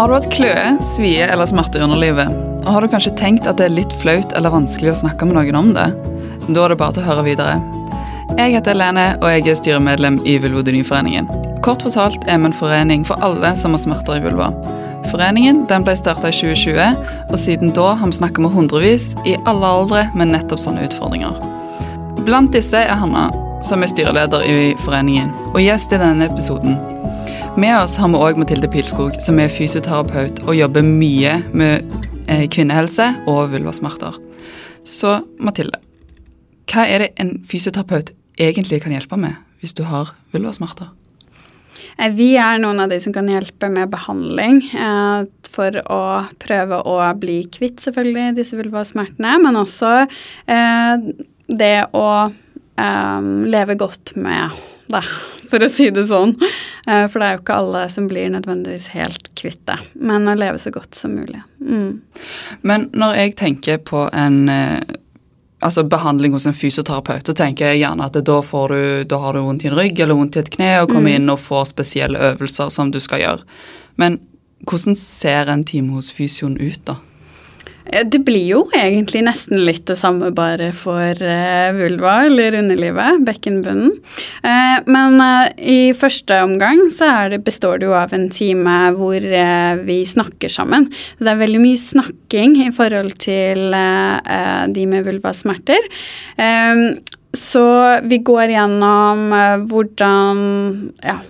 Har 0.00 0.08
du 0.08 0.14
hatt 0.14 0.30
kløe, 0.32 0.78
svie 0.80 1.26
eller 1.28 1.44
smerter 1.44 1.82
i 1.82 1.84
underlivet? 1.84 2.30
Og 2.62 2.68
har 2.72 2.80
du 2.80 2.88
kanskje 2.88 3.10
tenkt 3.20 3.44
at 3.44 3.58
det 3.60 3.66
er 3.66 3.74
litt 3.74 3.92
flaut 4.00 4.30
eller 4.32 4.54
vanskelig 4.54 4.94
å 4.94 5.00
snakke 5.02 5.26
med 5.28 5.36
noen 5.36 5.58
om 5.58 5.66
det? 5.76 5.90
Da 6.46 6.62
er 6.62 6.72
det 6.72 6.78
bare 6.80 6.94
til 6.96 7.02
å 7.02 7.08
høre 7.10 7.24
videre. 7.26 7.58
Jeg 8.38 8.54
heter 8.54 8.78
Lene, 8.80 9.04
og 9.20 9.26
jeg 9.28 9.44
er 9.44 9.58
styremedlem 9.60 10.16
i 10.24 10.38
Vulvodynyforeningen. 10.40 11.28
Kort 11.60 11.84
fortalt 11.84 12.24
er 12.24 12.40
vi 12.40 12.48
en 12.48 12.56
forening 12.56 13.04
for 13.04 13.20
alle 13.20 13.50
som 13.60 13.76
har 13.76 13.82
smerter 13.82 14.16
i 14.16 14.24
vulva. 14.24 14.48
Foreningen 15.10 15.66
den 15.68 15.84
ble 15.84 15.92
starta 16.00 16.30
i 16.32 16.38
2020, 16.38 17.04
og 17.28 17.36
siden 17.42 17.74
da 17.76 17.90
har 18.00 18.08
vi 18.08 18.16
snakket 18.22 18.46
med 18.46 18.56
hundrevis 18.56 19.10
i 19.28 19.36
alle 19.44 19.74
aldre 19.82 20.06
med 20.14 20.32
nettopp 20.32 20.64
sånne 20.64 20.86
utfordringer. 20.88 21.36
Blant 22.24 22.56
disse 22.56 22.80
er 22.80 22.96
Hanna, 23.04 23.26
som 23.60 23.84
er 23.84 23.92
styreleder 23.92 24.48
i 24.48 24.72
foreningen, 24.80 25.36
og 25.52 25.60
gjest 25.60 25.92
i 25.92 26.00
denne 26.00 26.32
episoden. 26.32 26.80
Med 27.56 27.74
oss 27.82 27.96
har 27.98 28.08
vi 28.08 28.18
òg 28.20 28.38
Mathilde 28.38 28.68
Pilskog, 28.70 29.16
som 29.18 29.38
er 29.42 29.50
fysioterapeut 29.50 30.38
og 30.46 30.54
jobber 30.54 30.84
mye 30.86 31.32
med 31.50 31.82
eh, 32.30 32.46
kvinnehelse 32.52 33.08
og 33.28 33.50
vulvasmerter. 33.52 34.16
Så 34.86 35.16
Mathilde, 35.42 35.80
hva 36.70 36.86
er 36.86 37.04
det 37.04 37.10
en 37.20 37.34
fysioterapeut 37.44 38.14
egentlig 38.40 38.80
kan 38.84 38.94
hjelpe 38.94 39.18
med 39.20 39.36
hvis 39.60 39.74
du 39.76 39.82
har 39.90 40.14
vulvasmerter? 40.32 40.92
Eh, 41.98 42.14
vi 42.14 42.32
er 42.38 42.62
noen 42.62 42.84
av 42.84 42.94
de 42.94 43.00
som 43.02 43.14
kan 43.16 43.28
hjelpe 43.28 43.68
med 43.72 43.90
behandling 43.92 44.62
eh, 44.70 45.26
for 45.50 45.82
å 45.90 46.02
prøve 46.40 46.80
å 46.86 46.98
bli 47.18 47.42
kvitt 47.50 47.82
selvfølgelig 47.82 48.36
disse 48.38 48.58
vulvasmertene, 48.62 49.36
men 49.42 49.58
også 49.58 49.96
eh, 50.46 51.08
det 51.50 51.76
å 51.98 52.10
eh, 52.30 53.32
leve 53.50 53.80
godt 53.80 54.14
med 54.16 54.60
det, 54.92 55.02
for 55.50 55.64
å 55.64 55.68
si 55.72 55.88
det 55.94 56.06
sånn. 56.10 56.36
Eh, 56.86 57.06
for 57.10 57.20
det 57.20 57.26
er 57.26 57.36
jo 57.36 57.42
ikke 57.42 57.58
alle 57.60 57.84
som 57.92 58.08
blir 58.10 58.32
nødvendigvis 58.34 58.90
helt 58.94 59.30
kvitt 59.38 59.62
det, 59.68 59.78
men 60.00 60.28
å 60.30 60.36
leve 60.38 60.60
så 60.60 60.72
godt 60.74 60.96
som 60.98 61.14
mulig. 61.18 61.42
Mm. 61.60 62.00
Men 62.66 62.88
når 62.92 63.18
jeg 63.22 63.36
tenker 63.40 63.82
på 63.84 64.06
en 64.12 64.42
eh, 64.52 64.80
altså 65.60 65.84
behandling 65.84 66.32
hos 66.32 66.46
en 66.48 66.56
fysioterapeut, 66.56 67.26
så 67.26 67.36
tenker 67.36 67.70
jeg 67.72 67.82
gjerne 67.82 68.06
at 68.08 68.16
da, 68.16 68.40
du, 68.40 68.80
da 69.04 69.20
har 69.24 69.36
du 69.36 69.42
vondt 69.44 69.66
i 69.66 69.70
en 69.70 69.76
rygg 69.76 70.00
eller 70.00 70.16
vondt 70.16 70.38
i 70.38 70.42
et 70.44 70.50
kne, 70.54 70.72
og 70.80 70.90
kommer 70.92 71.12
mm. 71.12 71.18
inn 71.18 71.34
og 71.34 71.42
får 71.44 71.70
spesielle 71.74 72.24
øvelser 72.30 72.72
som 72.72 72.92
du 72.92 73.00
skal 73.02 73.22
gjøre. 73.24 73.60
Men 74.00 74.18
hvordan 74.68 74.96
ser 74.96 75.52
en 75.52 75.64
time 75.64 75.94
hos 75.96 76.10
fysioen 76.12 76.56
ut, 76.60 76.80
da? 76.88 76.96
Det 77.90 78.20
blir 78.22 78.44
jo 78.46 78.60
egentlig 78.76 79.24
nesten 79.26 79.64
litt 79.66 79.82
det 79.90 79.96
samme 79.98 80.30
bare 80.34 80.70
for 80.76 81.18
uh, 81.26 81.70
vulva 81.74 82.14
eller 82.28 82.54
underlivet, 82.60 83.24
bekkenbunnen. 83.26 83.96
Uh, 84.44 84.78
men 84.86 85.18
i 85.58 85.90
første 85.96 86.38
omgang 86.46 86.84
så 86.94 87.10
det, 87.32 87.42
består 87.46 87.80
det 87.80 87.88
jo 87.90 87.96
av 87.98 88.14
en 88.14 88.28
time 88.32 88.76
hvor 88.96 89.26
vi 89.84 89.98
snakker 90.06 90.52
sammen. 90.52 90.88
Det 91.18 91.32
er 91.32 91.40
veldig 91.42 91.62
mye 91.62 91.80
snakking 91.80 92.56
i 92.66 92.70
forhold 92.74 93.16
til 93.22 93.70
de 93.70 94.86
med 94.90 95.06
vulvasmerter. 95.06 95.90
Så 97.32 97.62
vi 98.10 98.18
går 98.26 98.50
gjennom 98.50 99.28
uh, 99.30 99.62
hvordan 99.70 100.40
ja, 101.06 101.20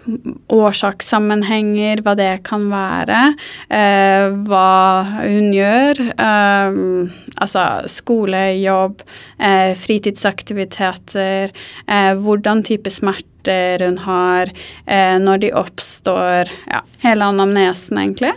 årsakssammenhenger, 0.48 2.01
hva 2.05 2.15
det 2.17 2.31
kan 2.47 2.70
være. 2.73 3.34
eh, 3.69 4.33
hva 4.48 5.05
hun 5.21 5.51
gjør. 5.55 6.01
Eh, 6.15 6.78
altså 7.37 7.65
skole, 7.91 8.43
jobb, 8.61 9.03
fritidsaktiviteter. 9.81 11.53
hvordan 12.21 12.62
type 12.67 12.91
smerter 12.93 13.84
hun 13.84 13.97
har, 14.05 14.51
når 15.25 15.41
de 15.45 15.53
oppstår. 15.56 16.51
Ja, 16.69 16.83
hele 17.05 17.31
anamnesen, 17.33 17.98
egentlig. 18.03 18.34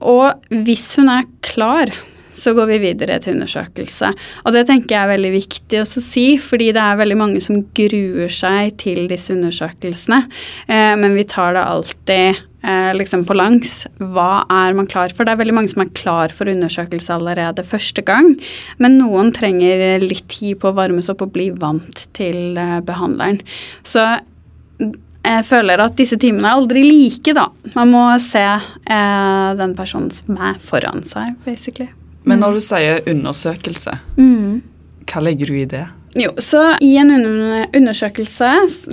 og 0.00 0.52
hvis 0.66 0.90
hun 0.98 1.08
er 1.08 1.24
klar 1.40 1.94
så 2.38 2.54
går 2.56 2.72
vi 2.72 2.82
videre 2.86 3.18
til 3.22 3.36
undersøkelse. 3.36 4.12
Og 4.44 4.54
det 4.54 4.66
tenker 4.68 4.94
jeg 4.94 5.02
er 5.04 5.14
veldig 5.14 5.32
viktig 5.34 5.82
å 5.82 5.88
si, 5.88 6.26
fordi 6.42 6.72
det 6.76 6.82
er 6.82 7.00
veldig 7.00 7.18
mange 7.18 7.42
som 7.44 7.62
gruer 7.76 8.32
seg 8.32 8.76
til 8.80 9.06
disse 9.10 9.34
undersøkelsene. 9.34 10.22
Eh, 10.68 10.94
men 11.00 11.16
vi 11.18 11.26
tar 11.28 11.56
det 11.56 11.64
alltid 11.64 12.38
eh, 12.62 12.92
liksom 12.96 13.24
på 13.28 13.36
langs. 13.38 13.82
Hva 13.98 14.44
er 14.52 14.76
man 14.78 14.88
klar 14.90 15.12
for? 15.14 15.26
Det 15.26 15.34
er 15.34 15.42
veldig 15.42 15.56
mange 15.58 15.72
som 15.72 15.84
er 15.84 15.92
klar 15.98 16.34
for 16.34 16.50
undersøkelse 16.50 17.18
allerede 17.18 17.66
første 17.66 18.04
gang, 18.06 18.34
men 18.82 18.98
noen 19.00 19.32
trenger 19.36 20.00
litt 20.04 20.26
tid 20.32 20.60
på 20.62 20.70
å 20.70 20.78
varmes 20.78 21.10
opp 21.12 21.26
og 21.26 21.34
bli 21.36 21.50
vant 21.54 22.08
til 22.18 22.58
eh, 22.58 22.80
behandleren. 22.86 23.42
Så 23.86 24.06
jeg 24.78 25.44
føler 25.44 25.82
at 25.82 25.96
disse 25.98 26.16
timene 26.20 26.48
er 26.48 26.60
aldri 26.60 26.84
like, 26.86 27.34
da. 27.36 27.48
Man 27.74 27.92
må 27.92 28.04
se 28.22 28.44
eh, 28.44 29.48
den 29.58 29.74
personen 29.78 30.12
som 30.14 30.38
er 30.38 30.60
foran 30.62 31.02
seg, 31.06 31.34
basically. 31.44 31.90
Men 32.28 32.42
når 32.44 32.54
mm. 32.54 32.58
du 32.58 32.66
sier 32.68 33.12
undersøkelse, 33.14 33.94
mm. 34.18 34.58
hva 35.08 35.24
legger 35.24 35.50
du 35.50 35.56
i 35.58 35.68
det? 35.68 35.86
Jo, 36.16 36.30
så 36.40 36.60
I 36.82 36.94
en 36.98 37.12
undersøkelse, 37.12 38.48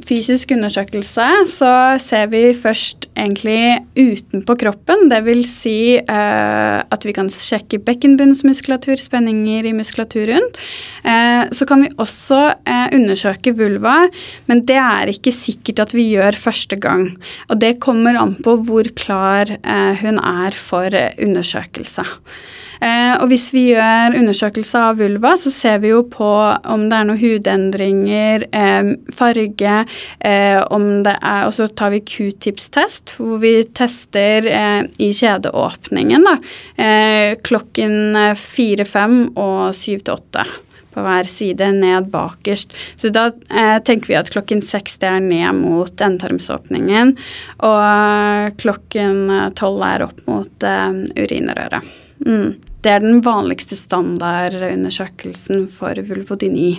fysisk 0.05 0.51
undersøkelse 0.51 1.25
så 1.47 1.71
ser 2.03 2.27
vi 2.29 2.41
først 2.53 3.07
egentlig 3.15 3.79
utenpå 3.95 4.57
kroppen. 4.59 5.07
Det 5.09 5.21
vil 5.25 5.41
si 5.47 5.95
eh, 5.97 6.79
at 6.83 7.07
vi 7.07 7.13
kan 7.15 7.31
sjekke 7.31 7.79
bekkenbunnsmuskulatur, 7.87 8.99
spenninger 8.99 9.69
i 9.69 9.73
muskulaturen. 9.77 10.43
Eh, 11.07 11.47
så 11.55 11.67
kan 11.69 11.85
vi 11.85 11.93
også 11.95 12.41
eh, 12.67 12.89
undersøke 12.97 13.55
vulva, 13.57 13.95
men 14.51 14.65
det 14.67 14.81
er 14.81 15.13
ikke 15.15 15.33
sikkert 15.33 15.85
at 15.87 15.95
vi 15.95 16.09
gjør 16.11 16.37
første 16.37 16.77
gang. 16.77 17.07
Og 17.47 17.63
det 17.63 17.77
kommer 17.85 18.19
an 18.19 18.35
på 18.43 18.59
hvor 18.67 18.91
klar 18.99 19.55
eh, 19.55 20.03
hun 20.03 20.19
er 20.19 20.59
for 20.59 20.91
eh, 20.91 21.15
undersøkelse. 21.25 22.05
Eh, 22.81 23.13
og 23.19 23.29
hvis 23.31 23.49
vi 23.55 23.67
gjør 23.71 24.17
undersøkelse 24.19 24.81
av 24.89 24.99
vulva, 25.01 25.35
så 25.39 25.51
ser 25.53 25.79
vi 25.83 25.93
jo 25.93 26.03
på 26.11 26.31
om 26.71 26.87
det 26.89 26.99
er 26.99 27.07
noen 27.09 27.21
hudendringer, 27.21 28.47
eh, 28.51 28.91
farge, 29.15 29.77
eh, 30.19 30.59
om 30.71 31.03
det 31.05 31.17
er 31.21 31.45
Og 31.45 31.53
så 31.53 31.67
tar 31.67 31.91
vi 31.91 31.99
q-tips-test, 32.01 33.15
hvor 33.17 33.37
vi 33.39 33.63
tester 33.63 34.45
i 34.97 35.09
kjedeåpningen, 35.13 36.23
da. 36.25 36.37
klokken 37.45 38.35
fire-fem 38.39 39.17
og 39.35 39.75
syv 39.75 40.01
til 40.05 40.15
åtte 40.15 40.45
på 40.95 41.03
hver 41.03 41.27
side, 41.29 41.71
ned 41.75 42.09
bakerst. 42.13 42.73
Så 42.95 43.11
da 43.13 43.27
eh, 43.51 43.77
tenker 43.83 44.13
vi 44.13 44.17
at 44.19 44.31
klokken 44.33 44.63
seks 44.65 44.97
er 45.03 45.19
ned 45.23 45.59
mot 45.59 45.91
endetarmsåpningen, 45.91 47.15
og 47.67 48.57
klokken 48.61 49.21
tolv 49.59 49.85
er 49.85 50.07
opp 50.07 50.25
mot 50.29 50.67
eh, 50.67 51.03
urinrøret. 51.19 51.95
Mm. 52.23 52.55
Det 52.85 52.91
er 52.91 53.01
den 53.03 53.21
vanligste 53.25 53.77
standardundersøkelsen 53.79 55.65
for 55.71 55.99
vulvodyni. 56.07 56.77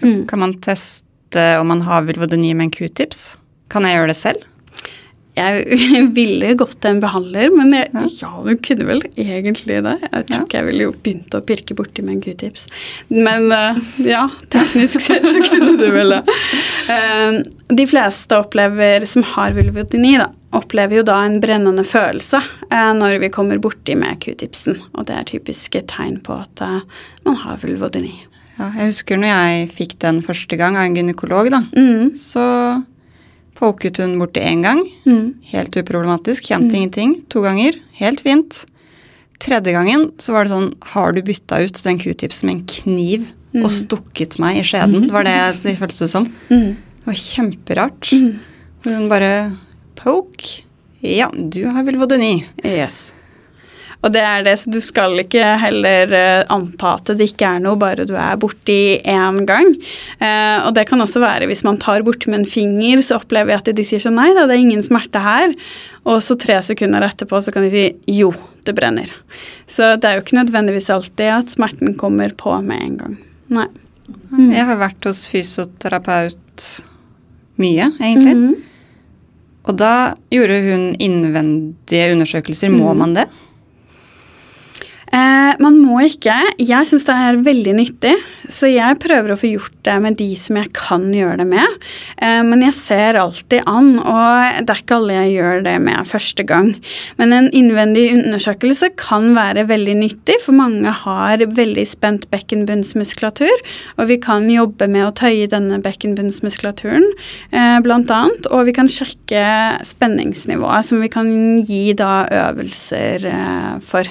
Mm. 0.00 0.24
Kan 0.30 0.42
man 0.42 0.56
teste 0.64 1.44
om 1.60 1.68
man 1.70 1.84
har 1.86 2.06
vulvodyni 2.08 2.54
med 2.56 2.70
en 2.70 2.74
q-tips? 2.74 3.36
Kan 3.70 3.86
jeg 3.86 3.98
gjøre 3.98 4.10
det 4.14 4.18
selv? 4.18 4.46
Jeg 5.38 5.78
ville 6.16 6.54
gått 6.58 6.80
til 6.82 6.96
en 6.96 7.02
behandler, 7.02 7.52
men 7.54 7.70
jeg, 7.74 7.90
ja. 7.94 8.06
ja. 8.22 8.30
du 8.46 8.50
kunne 8.64 8.88
vel 8.88 9.04
egentlig 9.14 9.78
det. 9.86 9.94
Jeg 10.02 10.26
tror 10.26 10.36
ja. 10.36 10.42
ikke 10.42 10.58
jeg 10.58 10.68
ville 10.70 10.88
jo 10.88 10.96
begynt 10.96 11.36
å 11.36 11.42
pirke 11.46 11.76
borti 11.78 12.04
med 12.04 12.16
en 12.16 12.24
q-tips. 12.24 12.66
Men 13.12 13.46
uh, 13.54 13.78
ja, 14.04 14.26
teknisk 14.52 15.04
sett 15.04 15.28
så 15.28 15.44
kunne 15.46 15.76
du 15.78 15.86
vel 15.94 16.16
det. 16.16 16.22
Uh, 16.90 17.40
de 17.80 17.86
fleste 17.88 18.40
opplever, 18.40 19.06
som 19.08 19.24
har 19.36 19.54
vulvodyni, 19.56 20.16
da, 20.20 20.30
opplever 20.56 21.00
jo 21.00 21.06
da 21.06 21.20
en 21.24 21.38
brennende 21.42 21.84
følelse 21.86 22.40
eh, 22.70 22.92
når 22.96 23.20
vi 23.22 23.32
kommer 23.32 23.60
borti 23.62 23.94
med 23.98 24.18
q-tipsen. 24.24 24.80
Og 24.94 25.06
det 25.08 25.16
er 25.16 25.28
typiske 25.30 25.84
tegn 25.90 26.18
på 26.26 26.40
at 26.42 26.64
man 27.26 27.38
har 27.44 27.60
vulvodyni. 27.62 28.16
Ja, 28.58 28.72
jeg 28.76 28.90
husker 28.90 29.20
når 29.20 29.30
jeg 29.30 29.68
fikk 29.72 29.98
den 30.02 30.20
første 30.26 30.58
gang 30.60 30.76
av 30.76 30.88
en 30.88 30.96
gynekolog, 30.98 31.48
da. 31.54 31.62
Mm. 31.76 32.10
Så 32.18 32.44
Poket 33.60 33.98
hun 34.00 34.16
borti 34.16 34.40
én 34.40 34.62
gang. 34.64 34.80
Mm. 35.04 35.34
Helt 35.52 35.76
uproblematisk. 35.76 36.46
Kjente 36.48 36.72
mm. 36.72 36.76
ingenting. 36.78 37.10
To 37.32 37.42
ganger. 37.44 37.76
Helt 37.98 38.22
fint. 38.24 38.62
Tredje 39.40 39.74
gangen 39.74 40.06
så 40.20 40.34
var 40.36 40.44
det 40.44 40.52
sånn 40.52 40.70
Har 40.92 41.14
du 41.16 41.22
bytta 41.24 41.62
ut 41.64 41.78
den 41.84 42.00
q-tipsen 42.00 42.48
med 42.48 42.54
en 42.54 42.62
kniv 42.68 43.26
mm. 43.52 43.62
og 43.62 43.72
stukket 43.72 44.38
meg 44.40 44.60
i 44.60 44.64
skjeden? 44.64 45.08
Det 45.08 45.16
var 45.16 45.28
det 45.28 45.36
det 45.60 45.76
føltes 45.80 46.12
som. 46.12 46.28
Mm. 46.48 46.72
Det 47.00 47.10
var 47.10 47.20
kjemperart. 47.20 48.12
Mm. 48.16 48.32
Hun 48.86 49.10
bare 49.12 49.32
Poke. 50.02 50.66
Ja, 51.00 51.30
du 51.32 51.64
har 51.72 51.86
vel 51.86 51.96
vodyni. 52.00 52.44
Yes. 52.64 53.10
Og 54.00 54.12
det 54.14 54.20
er 54.24 54.44
det, 54.44 54.54
så 54.60 54.70
du 54.72 54.78
skal 54.80 55.18
ikke 55.20 55.44
heller 55.60 56.12
uh, 56.12 56.52
anta 56.54 56.94
at 56.96 57.10
det 57.18 57.26
ikke 57.32 57.48
er 57.56 57.64
noe, 57.64 57.76
bare 57.80 58.06
du 58.08 58.14
er 58.16 58.38
borti 58.40 58.96
én 58.98 59.42
gang. 59.48 59.68
Eh, 60.16 60.56
og 60.64 60.72
det 60.76 60.86
kan 60.88 61.04
også 61.04 61.20
være 61.20 61.48
hvis 61.50 61.64
man 61.66 61.76
tar 61.80 62.04
borti 62.06 62.30
med 62.32 62.42
en 62.42 62.48
finger, 62.48 63.02
så 63.04 63.18
opplever 63.20 63.52
jeg 63.52 63.60
at 63.60 63.72
de 63.76 63.84
sier 63.84 64.00
sånn 64.00 64.16
nei 64.16 64.30
da, 64.36 64.46
det 64.48 64.56
er 64.56 64.62
ingen 64.64 64.84
smerte 64.84 65.20
her. 65.24 65.52
Og 66.08 66.22
så 66.24 66.36
tre 66.40 66.56
sekunder 66.64 67.04
etterpå 67.04 67.42
så 67.44 67.52
kan 67.52 67.66
de 67.66 67.72
si 67.74 68.16
jo, 68.20 68.32
det 68.64 68.76
brenner. 68.76 69.12
Så 69.68 69.92
det 70.00 70.08
er 70.08 70.16
jo 70.16 70.24
ikke 70.24 70.40
nødvendigvis 70.40 70.88
alltid 70.96 71.34
at 71.36 71.52
smerten 71.52 71.92
kommer 72.00 72.32
på 72.40 72.56
med 72.64 72.86
en 72.86 72.96
gang. 73.02 73.20
Nei. 73.52 73.68
Mm. 74.32 74.48
Jeg 74.54 74.64
har 74.66 74.80
vært 74.80 75.06
hos 75.06 75.26
fysioterapeut 75.28 76.66
mye, 77.60 77.92
egentlig. 78.00 78.36
Mm 78.36 78.48
-hmm. 78.48 78.66
Og 79.70 79.76
da 79.78 79.92
gjorde 80.34 80.56
hun 80.66 80.88
innvendige 80.98 82.10
undersøkelser. 82.16 82.72
Må 82.74 82.90
Mm. 82.92 82.98
man 83.04 83.14
det? 83.14 83.28
Eh, 85.12 85.54
man 85.58 85.78
må 85.78 86.00
ikke. 86.06 86.34
Jeg 86.58 86.86
syns 86.86 87.04
det 87.06 87.14
er 87.14 87.38
veldig 87.42 87.74
nyttig, 87.74 88.14
så 88.50 88.68
jeg 88.70 88.98
prøver 89.02 89.32
å 89.32 89.38
få 89.38 89.50
gjort 89.52 89.76
det 89.86 89.96
med 90.02 90.16
de 90.18 90.28
som 90.38 90.58
jeg 90.58 90.70
kan 90.76 91.06
gjøre 91.14 91.38
det 91.40 91.46
med. 91.50 91.76
Eh, 92.22 92.40
men 92.46 92.64
jeg 92.64 92.76
ser 92.76 93.18
alltid 93.20 93.64
an, 93.70 93.92
og 94.02 94.60
det 94.66 94.74
er 94.74 94.82
ikke 94.82 94.98
alle 94.98 95.16
jeg 95.16 95.34
gjør 95.36 95.64
det 95.66 95.76
med 95.86 96.10
første 96.10 96.46
gang. 96.46 96.72
Men 97.20 97.34
en 97.36 97.50
innvendig 97.56 98.08
undersøkelse 98.16 98.92
kan 99.00 99.30
være 99.36 99.66
veldig 99.70 99.96
nyttig, 100.02 100.40
for 100.44 100.56
mange 100.56 100.94
har 101.04 101.44
veldig 101.60 101.86
spent 101.88 102.28
bekkenbunnsmuskulatur, 102.34 103.64
og 103.96 104.10
vi 104.10 104.18
kan 104.22 104.48
jobbe 104.50 104.90
med 104.90 105.06
å 105.06 105.14
tøye 105.22 105.48
denne 105.50 105.80
bekkenbunnsmuskulaturen, 105.84 107.06
eh, 107.52 107.78
blant 107.84 108.10
annet, 108.14 108.50
og 108.50 108.66
vi 108.68 108.76
kan 108.76 108.90
sjekke 108.90 109.44
spenningsnivået, 109.86 110.90
som 110.90 111.02
vi 111.04 111.12
kan 111.12 111.30
gi 111.66 111.92
da 111.98 112.24
øvelser 112.50 113.30
eh, 113.30 113.76
for. 113.84 114.08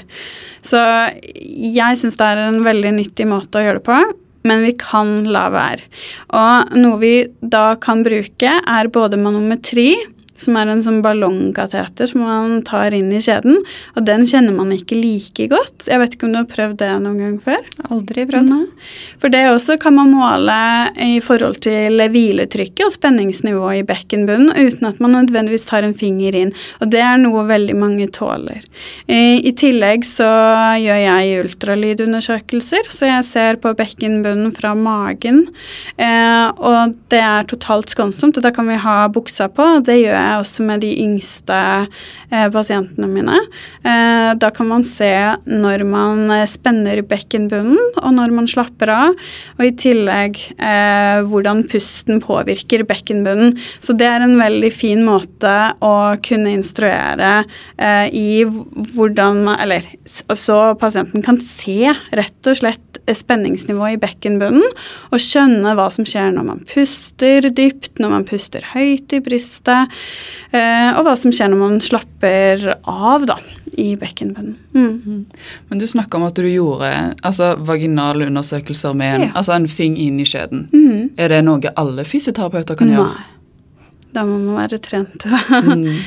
Så 0.65 0.79
jeg 1.19 1.99
syns 1.99 2.17
det 2.19 2.25
er 2.25 2.41
en 2.49 2.63
veldig 2.65 2.91
nyttig 2.97 3.27
måte 3.29 3.59
å 3.59 3.63
gjøre 3.63 3.79
det 3.79 3.87
på, 3.87 3.99
men 4.47 4.63
vi 4.67 4.75
kan 4.79 5.25
la 5.27 5.47
være. 5.53 5.89
Og 6.37 6.77
noe 6.79 6.99
vi 7.01 7.13
da 7.41 7.73
kan 7.81 8.03
bruke, 8.05 8.53
er 8.59 8.93
både 8.93 9.19
manometri, 9.19 9.91
som 10.39 10.57
er 10.59 10.71
en 10.71 10.83
sånn 10.83 11.01
ballongkateter 11.05 12.09
som 12.09 12.23
man 12.25 12.59
tar 12.67 12.95
inn 12.95 13.11
i 13.13 13.21
skjeden, 13.23 13.59
og 13.95 14.05
den 14.07 14.25
kjenner 14.29 14.55
man 14.55 14.73
ikke 14.75 14.97
like 14.99 15.49
godt. 15.51 15.87
Jeg 15.89 16.01
vet 16.01 16.15
ikke 16.15 16.27
om 16.27 16.35
du 16.35 16.41
har 16.41 16.49
prøvd 16.49 16.79
det 16.81 16.91
noen 17.03 17.19
gang 17.21 17.37
før? 17.43 17.69
Aldri 17.89 18.25
prøvd. 18.29 18.49
Nå. 18.49 18.59
For 19.21 19.33
det 19.33 19.43
også 19.51 19.77
kan 19.81 19.97
man 19.97 20.13
måle 20.15 20.57
i 21.03 21.19
forhold 21.23 21.59
til 21.65 21.99
hviletrykket 21.99 22.85
og 22.87 22.93
spenningsnivået 22.93 23.81
i 23.81 23.85
bekkenbunnen 23.87 24.53
uten 24.55 24.89
at 24.89 25.01
man 25.03 25.15
nødvendigvis 25.17 25.67
tar 25.69 25.85
en 25.87 25.95
finger 25.97 26.35
inn. 26.37 26.53
Og 26.79 26.91
det 26.93 27.01
er 27.03 27.19
noe 27.21 27.45
veldig 27.49 27.75
mange 27.79 28.09
tåler. 28.15 28.63
I, 29.07 29.39
i 29.45 29.53
tillegg 29.57 30.07
så 30.07 30.29
gjør 30.79 31.01
jeg 31.03 31.43
ultralydundersøkelser, 31.43 32.89
så 32.93 33.09
jeg 33.09 33.27
ser 33.27 33.59
på 33.61 33.73
bekkenbunnen 33.77 34.53
fra 34.55 34.73
magen. 34.77 35.45
Eh, 35.97 36.47
og 36.55 36.95
det 37.11 37.21
er 37.23 37.47
totalt 37.49 37.91
skånsomt, 37.93 38.39
og 38.39 38.45
da 38.45 38.53
kan 38.55 38.69
vi 38.69 38.79
ha 38.79 38.97
buksa 39.11 39.49
på. 39.51 39.65
og 39.79 39.87
Det 39.87 39.99
gjør 39.99 40.15
jeg 40.15 40.28
også 40.37 40.65
med 40.67 40.83
de 40.83 40.91
yngste 41.03 41.57
eh, 42.29 42.47
pasientene 42.53 43.09
mine. 43.09 43.37
Eh, 43.81 44.31
da 44.39 44.51
kan 44.55 44.69
man 44.69 44.85
se 44.87 45.11
når 45.49 45.83
man 45.89 46.25
eh, 46.35 46.45
spenner 46.49 47.01
bekkenbunnen, 47.09 47.79
og 48.03 48.15
når 48.15 48.35
man 48.35 48.49
slapper 48.49 48.93
av. 48.93 49.17
Og 49.57 49.65
i 49.65 49.73
tillegg 49.79 50.37
hvordan 51.29 51.63
pusten 51.69 52.19
påvirker 52.23 52.83
bekkenbunnen. 52.87 53.55
Så 53.83 53.95
det 53.97 54.07
er 54.07 54.23
en 54.23 54.37
veldig 54.39 54.71
fin 54.73 55.01
måte 55.05 55.53
å 55.85 55.93
kunne 56.25 56.53
instruere 56.53 57.43
i 58.15 58.43
hvordan 58.45 59.41
Eller 59.55 59.85
så 60.07 60.59
pasienten 60.79 61.23
kan 61.25 61.39
se 61.43 61.93
rett 62.15 62.49
og 62.49 62.59
slett 62.59 62.88
spenningsnivået 63.17 63.95
i 63.95 63.99
bekkenbunnen, 64.01 64.65
og 65.11 65.19
skjønne 65.23 65.73
hva 65.77 65.87
som 65.93 66.05
skjer 66.07 66.33
når 66.35 66.45
man 66.49 66.59
puster 66.69 67.47
dypt, 67.49 67.99
når 67.99 68.09
man 68.13 68.25
puster 68.29 68.65
høyt 68.73 69.13
i 69.15 69.21
brystet, 69.25 69.95
eh, 70.51 70.91
og 70.97 71.05
hva 71.07 71.15
som 71.19 71.31
skjer 71.35 71.49
når 71.53 71.61
man 71.63 71.79
slapper 71.83 72.67
av 72.89 73.25
da, 73.29 73.37
i 73.79 73.95
bekkenbunnen. 73.99 74.55
Mm. 74.75 75.25
Men 75.69 75.79
du 75.81 75.87
snakka 75.87 76.17
om 76.19 76.27
at 76.27 76.35
du 76.39 76.45
gjorde 76.49 76.91
altså, 77.23 77.53
vaginale 77.65 78.27
undersøkelser 78.29 78.93
med 78.97 79.15
en, 79.15 79.27
Ja. 79.29 79.33
altså, 79.35 79.53
en 79.55 79.67
fing 79.67 79.97
inn 79.97 80.19
i 80.19 80.25
skjeden. 80.27 80.67
Mm. 80.73 81.09
Er 81.17 81.29
det 81.29 81.43
noe 81.45 81.73
alle 81.75 82.03
fysioterapeuter 82.07 82.75
kan 82.79 82.89
gjøre? 82.93 83.11
Nei. 83.13 83.35
Da 84.09 84.23
må 84.25 84.39
man 84.41 84.55
være 84.57 84.79
trent 84.81 85.19
til 85.21 85.29
det. 85.29 85.59
Mm. 85.69 85.99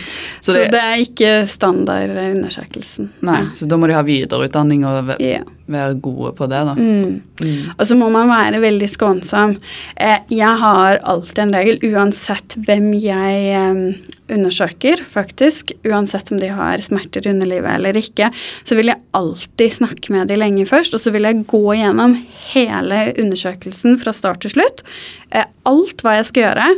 Så, 0.43 0.57
det, 0.57 0.65
det 0.73 0.81
er 0.83 1.03
ikke 1.05 1.29
standardundersøkelsen. 1.47 3.13
nei, 3.23 3.45
så 3.55 3.69
da 3.71 3.77
må 3.79 3.87
de 3.87 3.95
ha 3.95 4.03
videreutdanning 4.03 4.83
og 4.89 5.13
Ja. 5.23 5.45
Være 5.71 5.99
gode 6.03 6.33
på 6.39 6.49
det, 6.51 6.63
da. 6.69 6.75
Mm. 6.79 7.21
Mm. 7.43 7.71
Og 7.77 7.85
så 7.89 7.99
må 7.99 8.09
man 8.13 8.31
være 8.31 8.63
veldig 8.63 8.89
skånsom. 8.91 9.57
Eh, 9.97 10.19
jeg 10.33 10.59
har 10.63 11.01
alltid 11.03 11.45
en 11.47 11.55
regel, 11.57 11.79
uansett 11.93 12.57
hvem 12.67 12.93
jeg 12.99 13.47
eh, 13.57 14.13
undersøker, 14.33 15.03
faktisk, 15.09 15.75
uansett 15.87 16.33
om 16.33 16.41
de 16.41 16.51
har 16.53 16.83
smerter 16.85 17.27
i 17.27 17.33
underlivet 17.33 17.75
eller 17.75 17.99
ikke, 17.99 18.31
så 18.65 18.79
vil 18.79 18.93
jeg 18.93 19.03
alltid 19.17 19.77
snakke 19.79 20.15
med 20.15 20.31
de 20.31 20.39
lenge 20.41 20.67
først, 20.69 20.95
og 20.97 21.03
så 21.03 21.13
vil 21.15 21.29
jeg 21.29 21.45
gå 21.51 21.65
gjennom 21.79 22.17
hele 22.53 23.03
undersøkelsen 23.21 23.99
fra 24.01 24.15
start 24.17 24.45
til 24.45 24.57
slutt. 24.57 24.85
Eh, 25.33 25.47
alt 25.69 26.03
hva 26.03 26.17
jeg 26.19 26.29
skal 26.29 26.45
gjøre, 26.47 26.69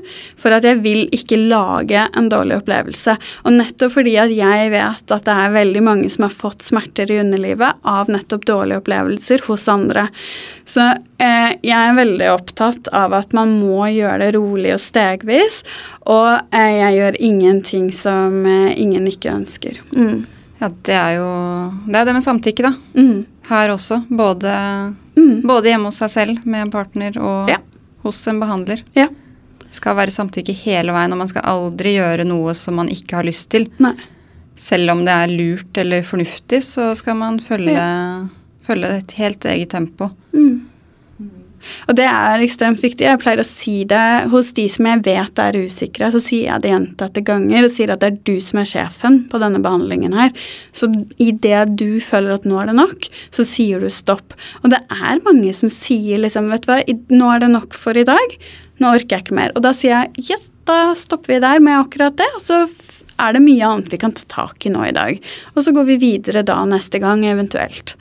for 0.41 0.55
at 0.55 0.67
jeg 0.67 0.81
vil 0.85 1.05
ikke 1.15 1.39
lage 1.41 2.05
en 2.15 2.29
dårlig 2.31 2.61
opplevelse. 2.61 3.17
Og 3.45 3.57
nettopp 3.57 3.97
fordi 3.97 4.17
at 4.21 4.35
jeg 4.35 4.71
vet 4.75 5.15
at 5.17 5.27
det 5.27 5.37
er 5.45 5.57
veldig 5.57 5.83
mange 5.85 6.11
som 6.13 6.27
har 6.29 6.35
fått 6.35 6.65
smerter 6.67 7.11
i 7.11 7.21
underlivet 7.23 7.81
av 7.89 8.13
nettopp 8.13 8.45
dårlige 8.75 8.81
opplevelser 8.83 9.41
hos 9.47 9.69
andre. 9.69 10.09
Så 10.67 10.81
eh, 11.19 11.55
jeg 11.63 11.77
er 11.77 11.97
veldig 11.97 12.29
opptatt 12.33 12.89
av 12.93 13.13
at 13.15 13.33
man 13.37 13.53
må 13.61 13.87
gjøre 13.93 14.19
det 14.27 14.35
rolig 14.37 14.73
og 14.75 14.81
stegvis. 14.81 15.63
Og 16.07 16.41
eh, 16.53 16.71
jeg 16.81 16.99
gjør 16.99 17.19
ingenting 17.21 17.91
som 17.93 18.45
eh, 18.47 18.75
ingen 18.81 19.07
ikke 19.11 19.33
ønsker. 19.35 19.79
Mm. 19.95 20.25
Ja, 20.61 20.69
det 20.87 20.95
er 20.95 21.17
jo 21.19 21.29
Det 21.87 21.97
er 21.99 22.05
det 22.09 22.15
med 22.15 22.25
samtykke, 22.25 22.63
da. 22.63 22.75
Mm. 22.97 23.27
Her 23.49 23.69
også. 23.75 24.03
Både, 24.09 24.95
Mm. 25.15 25.43
både 25.47 25.69
hjemme 25.71 25.87
hos 25.93 26.01
seg 26.03 26.11
selv 26.11 26.47
med 26.47 26.63
en 26.65 26.71
partner 26.73 27.17
og 27.23 27.49
Ja. 27.49 27.59
hos 28.03 28.27
en 28.27 28.41
behandler. 28.41 28.83
Ja. 28.97 29.07
Det 29.61 29.75
skal 29.79 29.95
være 29.97 30.11
samtykke 30.11 30.53
hele 30.65 30.93
veien, 30.93 31.13
og 31.13 31.19
man 31.19 31.29
skal 31.29 31.43
aldri 31.43 31.95
gjøre 31.97 32.25
noe 32.27 32.53
som 32.55 32.75
man 32.77 32.89
ikke 32.89 33.15
har 33.17 33.25
lyst 33.25 33.49
til. 33.51 33.69
Nei. 33.79 33.95
Selv 34.57 34.91
om 34.91 35.05
det 35.05 35.11
er 35.15 35.27
lurt 35.31 35.79
eller 35.79 36.03
fornuftig, 36.03 36.61
så 36.63 36.95
skal 36.97 37.15
man 37.17 37.39
følge, 37.41 38.29
følge 38.67 38.95
et 38.99 39.19
helt 39.21 39.45
eget 39.51 39.75
tempo. 39.75 40.11
Mm. 40.37 40.63
Og 41.89 41.97
det 41.99 42.07
er 42.09 42.43
ekstremt 42.45 42.83
viktig. 42.83 43.07
Jeg 43.07 43.21
pleier 43.23 43.41
å 43.43 43.47
si 43.47 43.77
det 43.89 44.29
hos 44.33 44.53
de 44.57 44.67
som 44.73 44.89
jeg 44.89 45.03
vet 45.07 45.41
er 45.43 45.59
usikre. 45.65 46.11
Så 46.13 46.21
sier 46.23 46.51
jeg 46.51 46.65
det 46.65 46.73
gjentatte 46.73 47.25
ganger 47.25 47.67
og 47.67 47.73
sier 47.73 47.95
at 47.95 48.03
det 48.03 48.11
er 48.11 48.19
du 48.29 48.35
som 48.45 48.61
er 48.61 48.69
sjefen 48.69 49.21
på 49.33 49.41
denne 49.43 49.63
behandlingen 49.65 50.17
her. 50.17 50.33
Så 50.77 50.91
idet 51.23 51.77
du 51.81 52.01
føler 52.05 52.37
at 52.37 52.49
nå 52.49 52.61
er 52.61 52.71
det 52.71 52.79
nok, 52.79 53.09
så 53.35 53.47
sier 53.49 53.83
du 53.83 53.91
stopp. 53.93 54.37
Og 54.63 54.73
det 54.75 54.83
er 54.93 55.23
mange 55.27 55.55
som 55.57 55.73
sier 55.73 56.23
liksom, 56.23 56.51
vet 56.53 56.67
du 56.67 56.73
hva, 56.73 56.81
nå 57.15 57.33
er 57.33 57.45
det 57.45 57.53
nok 57.55 57.77
for 57.79 57.97
i 57.97 58.07
dag. 58.09 58.39
Nå 58.83 58.97
orker 58.97 59.19
jeg 59.19 59.27
ikke 59.27 59.39
mer. 59.39 59.55
Og 59.55 59.65
da 59.65 59.75
sier 59.77 59.95
jeg 59.95 60.29
yes, 60.33 60.49
da 60.69 60.95
stopper 60.99 61.35
vi 61.35 61.43
der 61.45 61.63
med 61.65 61.79
akkurat 61.79 62.17
det. 62.19 62.29
Og 62.37 62.43
så 62.43 62.65
er 63.21 63.35
det 63.35 63.43
mye 63.45 63.67
annet 63.67 63.91
vi 63.93 63.99
kan 64.01 64.15
ta 64.17 64.25
tak 64.31 64.67
i 64.67 64.73
nå 64.73 64.83
i 64.89 64.95
dag. 64.95 65.19
Og 65.55 65.65
så 65.65 65.73
går 65.75 65.87
vi 65.89 65.99
videre 66.03 66.43
da 66.47 66.57
neste 66.69 66.99
gang 67.03 67.25
eventuelt. 67.29 67.95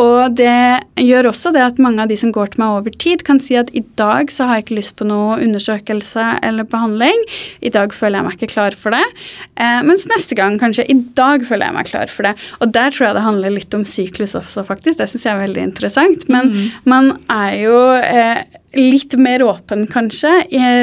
Og 0.00 0.34
det 0.38 0.84
gjør 1.00 1.30
også 1.30 1.52
det 1.54 1.64
at 1.64 1.80
mange 1.82 2.04
av 2.04 2.10
de 2.10 2.18
som 2.20 2.32
går 2.34 2.52
til 2.52 2.62
meg 2.62 2.76
over 2.80 2.98
tid, 3.04 3.24
kan 3.26 3.40
si 3.42 3.56
at 3.58 3.72
i 3.76 3.84
dag 4.00 4.32
så 4.32 4.48
har 4.48 4.58
jeg 4.58 4.66
ikke 4.68 4.78
lyst 4.80 4.96
på 4.98 5.08
noe 5.08 5.38
undersøkelse 5.44 6.26
eller 6.44 6.68
behandling. 6.68 7.24
I 7.64 7.72
dag 7.74 7.94
føler 7.96 8.20
jeg 8.20 8.28
meg 8.28 8.38
ikke 8.38 8.52
klar 8.54 8.76
for 8.78 8.96
det. 8.96 9.04
Eh, 9.56 9.80
mens 9.88 10.06
neste 10.10 10.38
gang 10.38 10.58
kanskje 10.60 10.86
i 10.90 10.98
dag 11.18 11.46
føler 11.48 11.70
jeg 11.70 11.78
meg 11.78 11.90
klar 11.90 12.12
for 12.12 12.28
det. 12.28 12.36
Og 12.60 12.72
der 12.76 12.92
tror 12.94 13.08
jeg 13.08 13.18
det 13.18 13.26
handler 13.26 13.56
litt 13.56 13.78
om 13.78 13.86
syklus 13.88 14.36
også, 14.38 14.66
faktisk. 14.68 15.00
Det 15.00 15.08
syns 15.10 15.28
jeg 15.28 15.34
er 15.34 15.44
veldig 15.46 15.66
interessant. 15.70 16.28
Men 16.32 16.52
man 16.88 17.14
er 17.32 17.58
jo 17.62 17.78
eh, 17.98 18.44
litt 18.76 19.14
mer 19.16 19.42
åpen, 19.42 19.86
kanskje, 19.88 20.30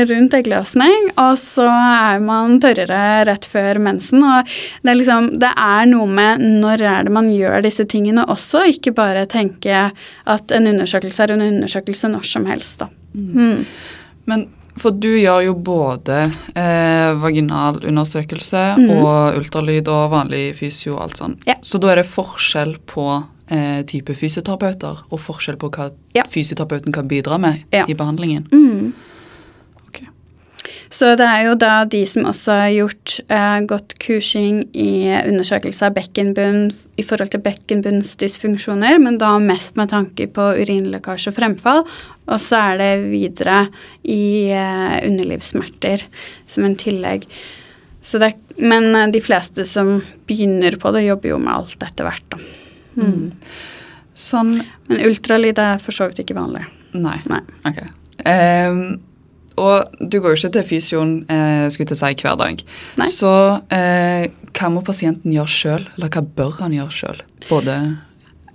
rundt 0.09 0.33
eggløsning. 0.33 1.11
Og 1.21 1.37
så 1.39 1.67
er 1.69 2.23
man 2.23 2.57
tørrere 2.63 3.25
rett 3.29 3.45
før 3.49 3.79
mensen. 3.83 4.23
Og 4.25 4.49
det 4.81 4.93
er 4.93 4.99
liksom 4.99 5.31
Det 5.39 5.51
er 5.51 5.85
noe 5.91 6.07
med 6.09 6.41
når 6.63 6.81
er 6.81 7.05
det 7.05 7.13
man 7.13 7.29
gjør 7.29 7.61
disse 7.65 7.85
tingene 7.85 8.25
også, 8.25 8.65
ikke 8.73 8.95
bare 8.95 9.25
tenke 9.29 9.89
at 10.25 10.51
en 10.51 10.67
undersøkelse 10.73 11.23
er 11.23 11.35
en 11.35 11.45
undersøkelse 11.45 12.09
når 12.09 12.25
som 12.25 12.45
helst, 12.49 12.79
da. 12.79 12.89
Mm. 13.13 13.65
Men 14.25 14.47
for 14.81 14.91
du 14.91 15.13
gjør 15.15 15.45
jo 15.45 15.53
både 15.55 16.17
eh, 16.57 17.13
vaginalundersøkelse 17.21 18.63
mm. 18.81 18.89
og 18.97 19.37
ultralyd 19.39 19.87
og 19.91 20.09
vanlig 20.11 20.49
fysio 20.57 20.97
og 20.97 21.05
alt 21.05 21.21
sånt. 21.21 21.47
Ja. 21.47 21.55
Så 21.63 21.79
da 21.79 21.93
er 21.93 22.01
det 22.01 22.09
forskjell 22.11 22.75
på 22.89 23.07
eh, 23.49 23.81
type 23.85 24.13
fysioterapeuter 24.15 25.03
og 25.11 25.19
forskjell 25.19 25.57
på 25.61 25.69
hva 25.75 25.91
Ja. 26.15 26.23
fysioterapeuten 26.23 26.93
kan 26.93 27.07
bidra 27.07 27.37
med 27.39 27.63
Ja. 27.71 27.85
i 27.87 27.93
behandlingen. 27.93 28.47
Mm. 28.51 28.93
Okay. 29.87 30.07
Så 30.89 31.15
det 31.17 31.25
er 31.25 31.45
jo 31.47 31.55
da 31.55 31.83
de 31.85 32.05
som 32.05 32.23
også 32.25 32.51
har 32.59 32.69
gjort 32.73 33.19
eh, 33.29 33.59
godt 33.67 33.97
kursing 33.99 34.63
i 34.73 35.13
undersøkelse 35.27 35.85
av 35.85 35.93
bekkenbunn 35.93 36.71
i 36.97 37.03
forhold 37.03 37.31
til 37.31 37.41
bekkenbunnsdysfunksjoner, 37.41 38.97
men 38.99 39.17
da 39.17 39.37
mest 39.39 39.75
med 39.75 39.89
tanke 39.89 40.27
på 40.27 40.41
urinlekkasje 40.61 41.29
og 41.33 41.35
fremfall. 41.39 41.83
Og 42.27 42.39
så 42.41 42.73
er 42.73 42.77
det 42.81 43.11
videre 43.11 43.67
i 44.03 44.49
eh, 44.51 44.97
underlivssmerter 45.07 46.05
som 46.47 46.65
en 46.65 46.75
tillegg. 46.75 47.25
Så 48.05 48.19
det, 48.21 48.33
men 48.57 48.91
eh, 48.95 49.07
de 49.13 49.21
fleste 49.21 49.65
som 49.65 49.99
begynner 50.29 50.77
på 50.81 50.91
det, 50.95 51.05
jobber 51.07 51.29
jo 51.35 51.37
med 51.41 51.53
alt 51.53 51.83
etter 51.83 52.05
hvert. 52.09 52.29
Da. 52.29 52.37
Mm. 52.95 53.31
Sånn 54.15 54.53
Men 54.87 55.01
ultralyd 55.09 55.59
er 55.59 55.81
for 55.83 55.95
så 55.95 56.07
vidt 56.07 56.21
ikke 56.23 56.37
vanlig. 56.37 56.63
Nei. 56.95 57.17
Nei. 57.27 57.41
Ok. 57.67 57.81
Um, 58.23 58.79
Og 59.55 59.99
du 59.99 60.17
går 60.19 60.33
jo 60.33 60.39
ikke 60.39 60.53
til 60.57 60.65
fysioen 60.67 61.11
eh, 61.31 61.67
skulle 61.71 61.87
til 61.87 61.95
å 61.95 61.99
si, 62.01 62.15
hver 62.19 62.35
dag. 62.39 62.63
Nei. 62.99 63.07
Så 63.07 63.31
eh, 63.71 64.25
hva 64.55 64.71
må 64.71 64.83
pasienten 64.83 65.31
gjøre 65.31 65.51
sjøl, 65.51 65.85
eller 65.95 66.11
hva 66.11 66.23
bør 66.39 66.57
han 66.59 66.75
gjøre 66.75 66.91
sjøl? 66.91 67.21
Både 67.47 67.75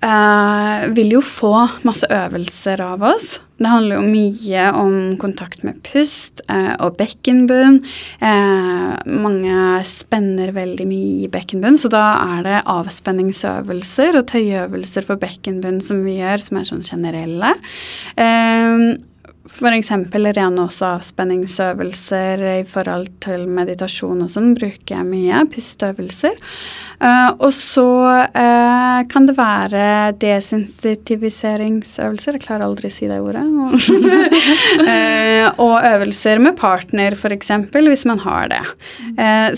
eh, 0.04 0.88
vil 0.97 1.14
jo 1.16 1.23
få 1.25 1.54
masse 1.87 2.09
øvelser 2.11 2.83
av 2.85 3.04
oss. 3.12 3.38
Det 3.61 3.69
handler 3.69 3.99
jo 3.99 4.09
mye 4.09 4.62
om 4.80 4.95
kontakt 5.21 5.64
med 5.66 5.83
pust 5.85 6.40
eh, 6.49 6.73
og 6.80 6.97
bekkenbunn. 7.00 7.83
Eh, 8.25 8.95
mange 9.21 9.83
spenner 9.88 10.54
veldig 10.57 10.87
mye 10.88 11.26
i 11.26 11.28
bekkenbunn, 11.33 11.76
så 11.80 11.92
da 11.92 12.07
er 12.38 12.47
det 12.47 12.62
avspenningsøvelser 12.73 14.16
og 14.16 14.26
tøyeøvelser 14.33 15.04
for 15.09 15.21
bekkenbunn 15.21 15.83
som 15.85 16.00
vi 16.07 16.16
gjør, 16.23 16.40
som 16.47 16.61
er 16.61 16.73
sånn 16.73 16.87
generelle. 16.88 17.52
Eh, 18.16 18.90
F.eks. 19.50 19.90
rene 20.12 20.62
også 20.62 20.87
avspenningsøvelser 20.95 22.42
i 22.61 22.64
forhold 22.69 23.09
til 23.25 23.47
meditasjon 23.50 24.23
og 24.23 24.30
sånn 24.30 24.52
bruker 24.57 25.00
jeg 25.00 25.09
mye. 25.09 25.40
Pusteøvelser. 25.50 26.37
Uh, 27.00 27.33
og 27.40 27.49
så 27.57 27.88
uh, 28.28 29.00
kan 29.09 29.25
det 29.25 29.33
være 29.38 30.12
desensitiviseringsøvelser. 30.21 32.37
Jeg 32.37 32.42
klarer 32.45 32.66
aldri 32.66 32.90
å 32.90 32.92
si 32.92 33.07
det 33.09 33.16
ordet. 33.25 33.40
uh, 34.85 35.49
og 35.64 35.80
øvelser 35.88 36.37
med 36.45 36.59
partner, 36.61 37.16
f.eks., 37.16 37.49
hvis 37.73 38.04
man 38.09 38.19
har 38.23 38.49
det. 38.52 38.62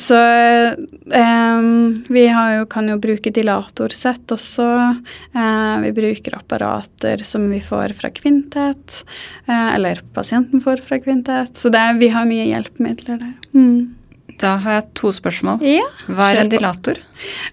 så 0.01 0.21
vi 2.13 2.23
jo, 2.25 2.67
kan 2.71 2.89
jo 2.89 2.97
bruke 3.03 3.31
dilatorsett 3.35 4.33
også. 4.33 4.95
vi 5.83 5.91
bruker 5.97 6.37
apparater 6.39 7.19
som 7.27 7.51
vi 7.51 7.61
får 7.63 7.93
fra 7.99 8.11
Kvintet. 8.15 9.05
eller 9.49 10.01
pasienten 10.15 10.61
får 10.65 10.77
fra 10.87 10.99
Kvintet. 11.03 11.57
Så 11.59 11.69
det, 11.75 11.99
vi 12.01 12.09
har 12.15 12.25
mye 12.29 12.47
hjelpemidler 12.49 13.17
der. 13.19 13.35
Mm. 13.53 14.02
Da 14.43 14.57
har 14.63 14.73
jeg 14.81 14.87
to 14.99 15.13
spørsmål. 15.15 15.61
Ja, 15.67 15.85
Hva 16.11 16.33
er 16.33 16.37
en 16.43 16.51
dilator? 16.51 16.97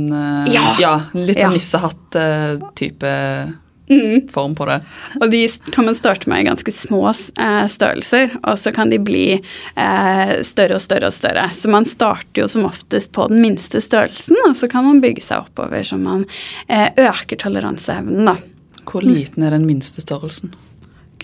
uh, 0.10 0.46
ja. 0.50 0.66
ja. 0.82 0.96
Litt 1.14 1.38
sånn 1.38 1.52
ja. 1.52 1.56
nissehatt-type 1.60 3.14
mm. 3.90 4.28
form 4.34 4.56
på 4.56 4.66
det. 4.70 4.80
Og 5.22 5.32
de 5.32 5.42
kan 5.72 5.86
man 5.86 5.96
starte 5.96 6.30
med 6.30 6.42
i 6.42 6.48
ganske 6.50 6.72
små 6.72 7.04
eh, 7.10 7.68
størrelser, 7.72 8.38
og 8.44 8.60
så 8.60 8.74
kan 8.76 8.92
de 8.94 9.00
bli 9.00 9.26
eh, 9.36 10.34
større 10.48 10.80
og 10.80 10.84
større 10.84 11.12
og 11.12 11.16
større. 11.16 11.48
Så 11.54 11.72
man 11.72 11.88
starter 11.90 12.46
jo 12.46 12.50
som 12.52 12.68
oftest 12.70 13.14
på 13.16 13.30
den 13.32 13.42
minste 13.46 13.82
størrelsen, 13.84 14.38
og 14.48 14.56
så 14.58 14.70
kan 14.72 14.88
man 14.88 15.02
bygge 15.04 15.24
seg 15.26 15.46
oppover 15.46 15.86
så 15.86 16.00
man 16.02 16.28
eh, 16.68 16.90
øker 16.98 17.40
toleranseevnen, 17.46 18.30
da. 18.32 18.38
Hvor 18.86 19.02
liten 19.02 19.44
er 19.44 19.56
den 19.56 19.66
minste 19.66 20.04
størrelsen? 20.04 20.54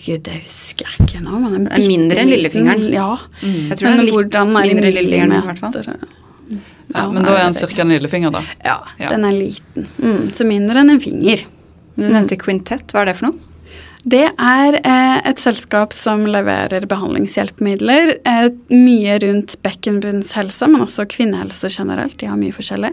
Gud, 0.02 0.24
det 0.26 0.40
husker 0.42 0.88
jeg 0.88 1.06
ikke 1.06 1.20
nå. 1.22 1.38
Men 1.44 1.68
det 1.68 1.76
er 1.78 1.86
mindre 1.86 2.24
enn 2.24 2.32
lillefingeren. 2.32 2.88
Ja. 2.90 3.12
Mm. 3.38 3.70
Jeg 3.70 3.78
tror 3.78 3.86
men 3.86 4.00
det 4.00 4.02
er 4.02 4.08
litt 4.08 4.16
mindre 4.18 4.88
enn 4.90 4.96
lillefingeren 4.98 5.36
i 5.38 5.46
hvert 5.46 5.62
fall. 5.62 6.08
Ja, 6.92 7.06
men 7.08 7.24
da 7.24 7.36
er 7.38 7.46
den 7.46 7.54
ca. 7.56 7.82
en 7.84 7.92
lillefinger, 7.94 8.32
da? 8.34 8.42
Ja, 8.64 8.76
ja, 8.98 9.12
den 9.14 9.24
er 9.24 9.36
liten. 9.36 9.86
Mm, 10.02 10.24
så 10.34 10.44
mindre 10.44 10.82
enn 10.82 10.92
en 10.92 11.00
finger. 11.00 11.44
Du 11.96 12.06
nevnte 12.06 12.38
Quintet. 12.40 12.92
Hva 12.92 13.04
er 13.04 13.12
det 13.12 13.18
for 13.20 13.30
noe? 13.30 13.48
Det 14.02 14.24
er 14.26 14.76
eh, 14.80 15.18
et 15.30 15.38
selskap 15.38 15.92
som 15.94 16.24
leverer 16.26 16.88
behandlingshjelpemidler. 16.90 18.16
Eh, 18.26 18.48
mye 18.74 19.18
rundt 19.22 19.54
bekkenbunnshelse, 19.62 20.66
men 20.72 20.82
også 20.82 21.06
kvinnehelse 21.12 21.70
generelt. 21.70 22.16
De 22.18 22.26
har 22.26 22.40
mye 22.40 22.54
forskjellig. 22.56 22.90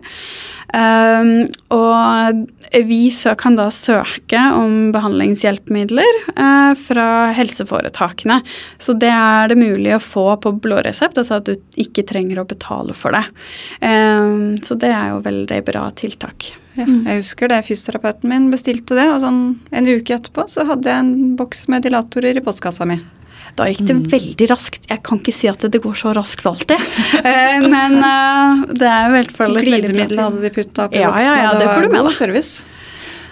Um, 0.69 1.47
og 1.73 2.43
vi 2.85 2.99
kan 3.41 3.55
da 3.57 3.71
søke 3.73 4.43
om 4.53 4.91
behandlingshjelpemidler 4.93 6.21
uh, 6.37 6.77
fra 6.77 7.07
helseforetakene. 7.33 8.37
Så 8.77 8.93
det 9.01 9.09
er 9.09 9.49
det 9.49 9.57
mulig 9.57 9.95
å 9.97 10.03
få 10.03 10.27
på 10.43 10.53
blå 10.61 10.83
resept, 10.85 11.17
altså 11.17 11.39
at 11.39 11.49
du 11.49 11.81
ikke 11.81 12.05
trenger 12.05 12.43
å 12.43 12.49
betale 12.53 12.93
for 12.93 13.17
det. 13.17 13.25
Um, 13.81 14.59
så 14.61 14.77
det 14.77 14.93
er 14.93 15.15
jo 15.15 15.23
veldig 15.25 15.63
bra 15.73 15.87
tiltak. 15.97 16.51
Ja, 16.79 16.87
jeg 17.11 17.23
husker 17.23 17.51
det. 17.51 17.61
Fysioterapeuten 17.67 18.31
min 18.31 18.49
bestilte 18.53 18.97
det, 18.97 19.07
og 19.11 19.21
sånn 19.25 19.43
en 19.75 19.89
uke 19.89 20.15
etterpå 20.15 20.47
så 20.51 20.65
hadde 20.69 20.89
jeg 20.91 21.05
en 21.05 21.33
boks 21.39 21.67
med 21.71 21.85
dilatorer 21.87 22.39
i 22.39 22.45
postkassa 22.45 22.87
mi. 22.89 22.99
Da 23.59 23.67
gikk 23.67 23.83
det 23.89 23.95
mm. 23.97 24.03
veldig 24.11 24.49
raskt. 24.51 24.87
Jeg 24.89 25.03
kan 25.05 25.19
ikke 25.19 25.35
si 25.35 25.49
at 25.51 25.63
det 25.73 25.81
går 25.83 25.95
så 25.99 26.13
raskt 26.15 26.47
alltid, 26.47 26.89
uh, 27.19 27.67
men 27.75 27.99
uh, 27.99 28.65
det 28.71 28.87
er 28.87 29.05
jo 29.05 29.13
i 29.13 29.15
hvert 29.17 29.35
fall 29.35 29.59
Glidemiddel 29.59 30.21
hadde 30.21 30.43
de 30.45 30.51
putta 30.55 30.87
oppi 30.87 31.01
ja, 31.01 31.11
boksen, 31.11 31.31
ja, 31.31 31.39
ja, 31.43 31.53
og 31.53 31.59
det, 31.59 31.71
det 31.89 31.95
var 31.97 32.05
god 32.09 32.19
service. 32.19 32.67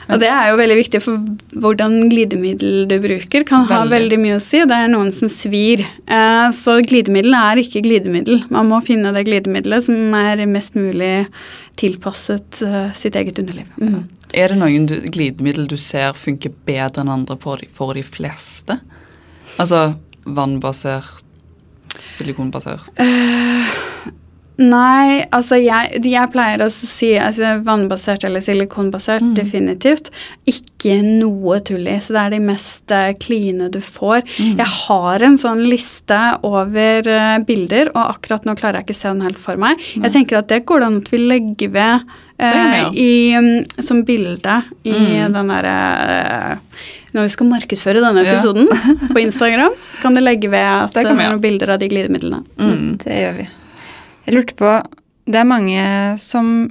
Og 0.07 0.21
det 0.21 0.29
er 0.31 0.45
jo 0.49 0.59
veldig 0.59 0.75
viktig, 0.79 0.99
for 1.03 1.23
hvordan 1.59 1.97
glidemiddel 2.07 2.85
du 2.87 2.95
bruker, 3.03 3.43
kan 3.47 3.65
ha 3.67 3.81
veldig, 3.81 3.91
veldig 3.91 4.19
mye 4.21 4.37
å 4.37 4.43
si. 4.43 4.61
Det 4.63 4.77
er 4.77 4.91
noen 4.91 5.09
som 5.11 5.27
svir. 5.31 5.83
Uh, 6.07 6.47
så 6.55 6.77
glidemiddel 6.85 7.35
er 7.35 7.59
ikke 7.59 7.83
glidemiddel. 7.83 8.45
Man 8.53 8.71
må 8.71 8.79
finne 8.87 9.11
det 9.15 9.25
glidemiddelet 9.27 9.89
som 9.89 10.15
er 10.15 10.45
mest 10.47 10.79
mulig 10.79 11.27
tilpasset 11.77 12.61
sitt 12.97 13.15
eget 13.15 13.39
underliv. 13.39 13.69
Mm. 13.77 14.07
Er 14.35 14.51
det 14.51 14.57
noen 14.59 14.87
du, 14.89 14.95
glidemiddel 15.13 15.69
du 15.71 15.77
ser 15.79 16.17
funker 16.17 16.51
bedre 16.67 17.03
enn 17.03 17.13
andre 17.13 17.37
for 17.39 17.61
de, 17.61 17.69
for 17.71 17.95
de 17.95 18.03
fleste? 18.03 18.79
Altså 19.61 19.93
vannbasert, 20.27 21.23
silikonbasert? 21.95 22.91
Uh, 22.99 23.77
nei, 24.57 25.21
altså 25.35 25.59
jeg, 25.61 26.01
jeg, 26.01 26.31
pleier 26.33 26.63
å 26.65 26.69
si 26.73 27.11
altså 27.21 27.57
vannbasert 27.65 28.25
eller 28.27 28.43
silikonbasert, 28.43 29.25
mm. 29.25 29.33
definitivt. 29.37 30.11
Ikke 30.49 30.97
noe 31.05 31.59
tull 31.65 31.87
i. 31.87 31.97
Så 32.03 32.15
det 32.15 32.23
er 32.23 32.35
de 32.35 32.41
mest 32.47 32.95
kline 33.23 33.71
du 33.73 33.79
får. 33.83 34.23
Mm. 34.37 34.61
Jeg 34.61 34.69
har 34.73 35.27
en 35.27 35.39
sånn 35.41 35.65
liste 35.67 36.19
over 36.47 37.09
uh, 37.09 37.37
bilder, 37.47 37.93
og 37.95 38.17
akkurat 38.17 38.47
nå 38.47 38.57
klarer 38.59 38.81
jeg 38.81 38.89
ikke 38.89 38.97
å 38.97 39.01
se 39.01 39.11
den 39.13 39.25
helt 39.27 39.41
for 39.41 39.61
meg. 39.61 39.77
Nei. 39.77 40.07
Jeg 40.07 40.15
tenker 40.19 40.41
at 40.41 40.49
det 40.53 40.63
går 40.69 40.87
an 40.87 41.01
at 41.03 41.11
vi 41.13 41.21
legger 41.21 41.73
ved 41.77 42.07
uh, 42.41 42.79
i, 42.93 43.11
um, 43.37 43.51
som 43.77 44.01
bilde 44.07 44.61
i 44.87 44.95
mm. 44.97 45.37
den 45.37 45.53
derre 45.53 45.77
når 47.15 47.25
vi 47.25 47.33
skal 47.33 47.47
markedsføre 47.49 48.01
denne 48.03 48.25
episoden 48.25 48.67
ja. 48.69 48.97
på 49.15 49.21
Instagram, 49.23 49.77
så 49.95 50.03
kan 50.03 50.17
du 50.17 50.21
legge 50.21 50.51
ved 50.53 50.65
at 50.65 50.93
det, 50.93 51.07
er 51.07 51.15
noen 51.17 51.41
bilder 51.41 51.73
av 51.73 51.81
de 51.81 51.89
glidemidlene. 51.89 52.43
Mm, 52.59 52.91
det 53.01 53.21
gjør 53.23 53.39
vi. 53.39 53.47
Jeg 54.27 54.35
lurte 54.35 54.57
på 54.59 54.73
Det 55.27 55.39
er 55.39 55.47
mange 55.47 55.81
som 56.19 56.67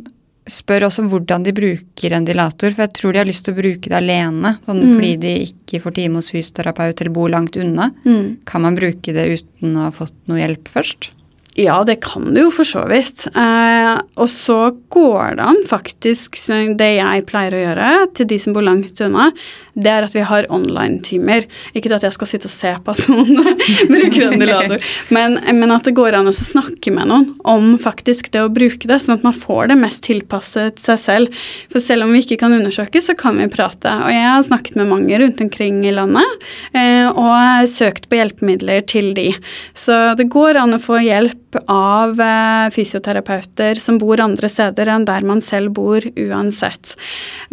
spør 0.46 0.86
også 0.86 1.02
hvordan 1.10 1.42
de 1.42 1.52
bruker 1.56 2.14
en 2.14 2.26
dilator, 2.26 2.70
for 2.70 2.84
jeg 2.84 2.94
tror 2.94 3.14
de 3.14 3.18
har 3.18 3.26
lyst 3.26 3.42
til 3.46 3.56
å 3.56 3.58
bruke 3.58 3.90
det 3.90 3.96
alene, 3.98 4.52
sånn 4.62 4.78
mm. 4.78 4.92
fordi 4.92 5.10
de 5.25 5.32
ikke 5.48 5.80
får 5.82 5.96
time 5.96 6.20
hos 6.20 6.30
fysioterapeut 6.30 7.02
eller 7.02 7.14
bor 7.16 7.32
langt 7.32 7.58
unna. 7.58 7.88
Mm. 8.06 8.28
Kan 8.46 8.62
man 8.62 8.78
bruke 8.78 9.14
det 9.16 9.26
uten 9.40 9.75
å 9.75 9.88
ha 9.88 9.94
fått 9.94 10.14
noe 10.30 10.38
hjelp 10.38 10.70
først? 10.70 11.10
Ja, 11.56 11.78
det 11.88 12.02
kan 12.04 12.34
du 12.34 12.42
jo 12.42 12.50
for 12.52 12.68
så 12.68 12.82
vidt. 12.90 13.25
Eh, 13.32 13.94
og 14.20 14.28
så 14.28 14.58
går 14.92 15.38
det 15.38 15.44
an 15.46 15.62
faktisk, 15.64 16.36
det 16.76 16.90
jeg 16.98 17.22
pleier 17.30 17.56
å 17.56 17.62
gjøre 17.62 17.92
til 18.18 18.28
de 18.28 18.36
som 18.42 18.52
bor 18.52 18.66
langt 18.66 19.00
unna, 19.00 19.30
det 19.76 19.88
er 19.92 20.04
at 20.04 20.12
vi 20.16 20.25
har 20.25 20.48
online-timer. 20.52 21.46
Ikke 21.76 21.92
at 21.96 22.04
jeg 22.04 22.12
skal 22.12 22.28
sitte 22.28 22.48
og 22.50 22.52
se 22.52 22.72
på 22.84 22.92
at 22.92 23.08
noen 23.08 23.40
bruker 23.92 24.34
ventilator, 24.34 24.84
men, 25.16 25.38
men, 25.56 25.72
at 25.72 25.88
det 25.88 25.94
går 25.96 26.18
an 26.18 26.28
å 26.28 26.34
snakke 26.36 26.92
med 26.92 27.08
noen 27.08 27.30
om 27.48 27.72
faktisk 27.80 28.28
det 28.36 28.44
å 28.44 28.52
bruke 28.52 28.88
det, 28.88 29.00
sånn 29.00 29.16
at 29.16 29.25
man 29.25 29.36
får 29.36 29.72
det 29.72 29.78
mest 29.80 30.04
tilpasset 30.04 30.80
seg 30.82 31.00
selv. 31.00 31.46
For 31.72 31.80
selv 31.84 32.04
om 32.04 32.12
vi 32.12 32.20
ikke 32.25 32.40
kan 32.44 32.56
undersøke, 32.56 33.00
så 33.04 33.16
kan 33.16 33.40
vi 33.40 33.48
prate. 33.52 33.96
Og 34.04 34.12
jeg 34.12 34.28
har 34.28 34.44
snakket 34.44 34.76
med 34.76 34.92
mange 34.92 35.22
rundt 35.25 35.40
omkring 35.44 35.80
i 35.88 35.96
landet 35.96 36.48
eh, 36.76 37.08
og 37.08 37.68
søkt 37.72 38.10
på 38.10 38.20
hjelpemidler 38.20 38.84
til 38.88 39.14
de. 39.16 39.30
Så 39.72 40.12
det 40.20 40.28
går 40.32 40.60
an 40.60 40.76
å 40.76 40.82
få 40.82 41.00
hjelp 41.00 41.45
av 41.70 42.20
eh, 42.20 42.66
fysioterapeuter 42.74 43.78
som 43.80 43.98
bor 44.00 44.20
andre 44.20 44.48
steder 44.50 44.90
enn 44.92 45.06
der 45.08 45.24
man 45.26 45.42
selv 45.44 45.72
bor, 45.76 46.04
uansett. 46.16 46.94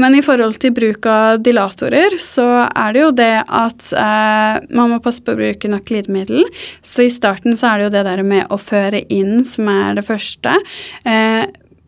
Men 0.01 0.17
i 0.17 0.23
forhold 0.25 0.59
til 0.63 0.73
bruk 0.75 1.07
av 1.09 1.41
dilatorer, 1.45 2.17
så 2.21 2.47
er 2.67 2.95
det 2.95 3.03
jo 3.03 3.11
det 3.15 3.33
at 3.45 3.89
eh, 3.99 4.61
man 4.75 4.93
må 4.93 5.01
passe 5.03 5.23
på 5.23 5.35
å 5.35 5.39
bruke 5.39 5.71
nok 5.71 5.87
glidemiddel. 5.89 6.43
Så 6.81 7.07
i 7.07 7.13
starten 7.13 7.57
så 7.59 7.71
er 7.71 7.79
det 7.79 7.89
jo 7.89 7.95
det 7.97 8.05
der 8.09 8.23
med 8.27 8.49
å 8.53 8.59
føre 8.61 9.03
inn 9.13 9.43
som 9.47 9.69
er 9.71 9.99
det 9.99 10.07
første. 10.07 10.57
Eh, 11.07 11.45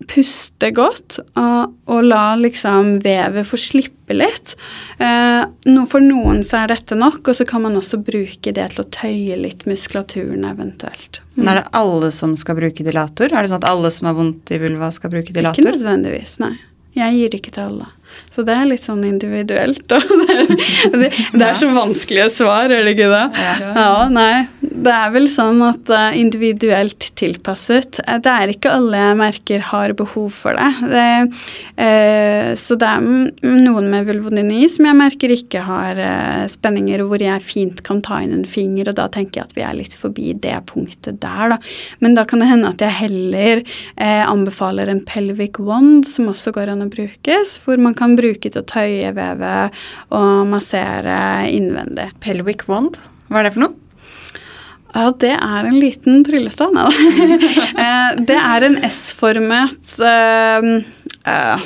puste 0.09 0.69
godt 0.75 1.19
og, 1.21 1.74
og, 1.89 2.01
la 2.05 2.35
liksom 2.39 3.00
vevet 3.03 3.47
få 3.47 3.59
slippe 3.59 4.15
litt. 4.15 4.55
Eh, 5.01 5.41
for 5.89 6.03
noen 6.03 6.43
så 6.45 6.63
er 6.63 6.74
dette 6.75 6.97
nok, 7.00 7.21
og 7.25 7.38
så 7.38 7.47
kan 7.47 7.65
man 7.65 7.77
også 7.79 8.00
bruke 8.05 8.53
det 8.55 8.67
til 8.74 8.83
å 8.83 8.88
tøye 8.93 9.39
litt 9.41 9.65
muskulaturen 9.69 10.45
eventuelt. 10.47 11.21
Mm. 11.35 11.41
Men 11.41 11.51
Er 11.51 11.62
det 11.62 11.67
alle 11.81 12.13
som 12.15 12.38
skal 12.39 12.59
bruke 12.59 12.85
dilator? 12.85 13.31
Er 13.31 13.41
det 13.41 13.51
sånn 13.53 13.63
at 13.63 13.69
alle 13.71 13.91
som 13.93 14.12
har 14.12 14.17
vondt 14.17 14.53
i 14.53 14.62
vulva, 14.62 14.91
skal 14.93 15.13
bruke 15.13 15.35
dilator? 15.35 15.62
Ikke 15.62 15.75
nødvendigvis, 15.75 16.38
nei. 16.43 16.55
Jeg 16.95 17.17
gir 17.17 17.31
det 17.31 17.41
ikke 17.41 17.55
til 17.57 17.67
alle. 17.67 17.89
Så 18.31 18.43
det 18.47 18.53
er 18.55 18.67
litt 18.69 18.83
sånn 18.83 19.03
individuelt, 19.07 19.83
da. 19.91 20.00
Det, 20.95 21.09
det, 21.33 21.41
er 21.43 21.57
så 21.59 21.67
vanskelige 21.74 22.29
svar, 22.31 22.69
er 22.71 22.85
det 22.85 22.93
ikke 22.95 23.09
det? 23.12 23.24
Ja, 23.35 24.05
nei. 24.12 24.45
Det 24.75 24.91
er 24.91 25.12
vel 25.13 25.27
sånn 25.32 25.62
at 25.63 25.89
uh, 25.94 26.15
individuelt 26.17 27.08
tilpasset 27.15 28.01
uh, 28.03 28.17
Det 28.20 28.32
er 28.32 28.51
ikke 28.51 28.74
alle 28.75 29.00
jeg 29.00 29.17
merker 29.20 29.63
har 29.70 29.94
behov 29.96 30.34
for 30.36 30.58
det. 30.58 30.89
det 30.91 31.05
uh, 31.79 32.51
så 32.60 32.75
det 32.79 32.89
er 32.89 33.05
noen 33.63 33.88
med 33.91 34.10
vulvodyni 34.10 34.65
som 34.72 34.88
jeg 34.89 34.98
merker 35.00 35.32
ikke 35.32 35.62
har 35.65 36.00
spenninger, 36.51 37.03
hvor 37.08 37.22
jeg 37.22 37.44
fint 37.44 37.82
kan 37.86 38.01
ta 38.03 38.20
inn 38.24 38.34
en 38.36 38.48
finger, 38.48 38.89
og 38.89 38.98
da 38.98 39.08
tenker 39.12 39.41
jeg 39.41 39.50
at 39.50 39.55
vi 39.58 39.63
er 39.65 39.77
litt 39.77 39.96
forbi 39.98 40.34
det 40.41 40.55
punktet 40.70 41.20
der, 41.24 41.55
da. 41.55 41.60
Men 42.03 42.17
da 42.17 42.25
kan 42.27 42.41
det 42.41 42.50
hende 42.50 42.72
at 42.72 42.84
jeg 42.84 42.98
heller 43.00 43.63
anbefaler 44.00 44.91
en 44.91 45.03
pelvic 45.08 45.60
wand, 45.62 46.08
som 46.10 46.29
også 46.32 46.55
går 46.55 46.74
an 46.74 46.86
å 46.86 46.91
brukes, 46.91 47.58
hvor 47.65 47.82
man 47.82 47.98
kan 47.98 48.17
bruke 48.20 48.50
til 48.50 48.62
å 48.62 48.67
tøye 48.70 49.13
vevet 49.15 49.86
og 50.15 50.46
massere 50.51 51.17
innvendig. 51.51 52.12
Pelvic 52.24 52.67
wand, 52.72 53.00
hva 53.29 53.41
er 53.41 53.50
det 53.50 53.58
for 53.58 53.67
noe? 53.67 53.85
Ja, 54.95 55.09
det 55.19 55.33
er 55.35 55.67
en 55.67 55.79
liten 55.79 56.23
tryllestav. 56.23 56.71
Eh, 57.85 58.11
det 58.27 58.37
er 58.39 58.63
en 58.63 58.77
S-formet 58.87 59.97
uh, 59.99 60.67
uh, 61.27 61.65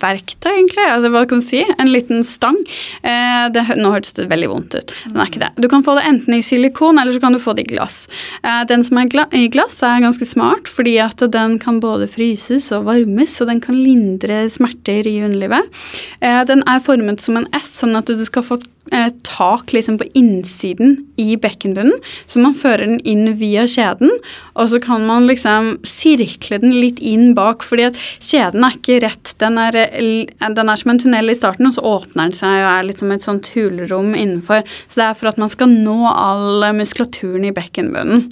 verktøy, 0.00 0.50
egentlig. 0.52 0.84
Altså, 0.86 1.10
hva 1.14 1.24
kan 1.28 1.42
du 1.42 1.46
si? 1.46 1.62
En 1.78 1.92
liten 1.92 2.24
stang. 2.26 2.58
Eh, 3.02 3.48
det, 3.54 3.64
nå 3.78 3.92
hørtes 3.94 4.16
det 4.16 4.28
veldig 4.30 4.50
vondt 4.52 4.78
ut. 4.78 4.94
Den 5.08 5.22
er 5.22 5.30
ikke 5.30 5.42
det. 5.44 5.50
Du 5.58 5.68
kan 5.70 5.84
få 5.86 5.96
det 5.98 6.06
enten 6.08 6.38
i 6.38 6.42
silikon, 6.44 7.00
eller 7.00 7.16
så 7.16 7.22
kan 7.24 7.36
du 7.36 7.42
få 7.42 7.54
det 7.58 7.66
i 7.66 7.72
glass. 7.74 8.06
Eh, 8.42 8.62
den 8.70 8.84
som 8.86 9.00
er 9.00 9.10
gla 9.12 9.26
i 9.36 9.46
glass, 9.52 9.80
er 9.86 10.04
ganske 10.04 10.28
smart, 10.28 10.70
fordi 10.70 10.98
at 11.02 11.22
den 11.34 11.58
kan 11.62 11.82
både 11.84 12.08
fryses 12.10 12.70
og 12.76 12.88
varmes, 12.88 13.36
og 13.42 13.50
den 13.52 13.62
kan 13.64 13.78
lindre 13.78 14.44
smerter 14.52 15.08
i 15.08 15.18
underlivet. 15.26 15.68
Eh, 16.20 16.42
den 16.48 16.64
er 16.66 16.84
formet 16.84 17.22
som 17.24 17.38
en 17.40 17.48
S, 17.56 17.78
sånn 17.82 17.98
at 17.98 18.10
du 18.10 18.24
skal 18.26 18.46
få 18.46 18.58
eh, 18.92 19.10
tak 19.22 19.72
liksom 19.72 19.98
på 19.98 20.08
innsiden 20.14 20.96
i 21.16 21.36
bekkenbunnen, 21.40 21.96
så 22.26 22.40
man 22.42 22.56
fører 22.56 22.86
den 22.86 23.00
inn 23.08 23.34
via 23.40 23.66
kjeden, 23.68 24.12
og 24.54 24.70
så 24.72 24.80
kan 24.82 25.04
man 25.08 25.28
liksom 25.28 25.76
sirkle 25.86 26.60
den 26.62 26.76
litt 26.78 27.00
inn 27.00 27.34
bak, 27.38 27.64
fordi 27.66 27.88
at 27.90 28.00
kjeden 28.18 28.66
er 28.66 28.78
ikke 28.78 29.00
rett. 29.04 29.34
Den 29.42 29.58
er, 29.60 29.78
den 29.88 30.72
er 30.72 30.80
som 30.80 30.92
en 30.92 31.00
tunnel 31.02 31.32
i 31.32 31.36
starten, 31.38 31.68
og 31.68 31.76
så 31.76 31.84
åpner 31.86 32.28
den 32.28 32.36
seg 32.38 32.60
og 32.60 32.68
er 32.70 32.86
litt 32.88 33.02
som 33.02 33.14
et 33.14 33.24
sånt 33.24 33.50
hulrom 33.54 34.12
innenfor. 34.14 34.62
Så 34.86 35.00
det 35.00 35.06
er 35.08 35.18
for 35.18 35.32
at 35.32 35.40
man 35.40 35.52
skal 35.52 35.72
nå 35.72 35.96
all 36.10 36.68
muskulaturen 36.76 37.48
i 37.48 37.54
bekkenbunnen. 37.56 38.28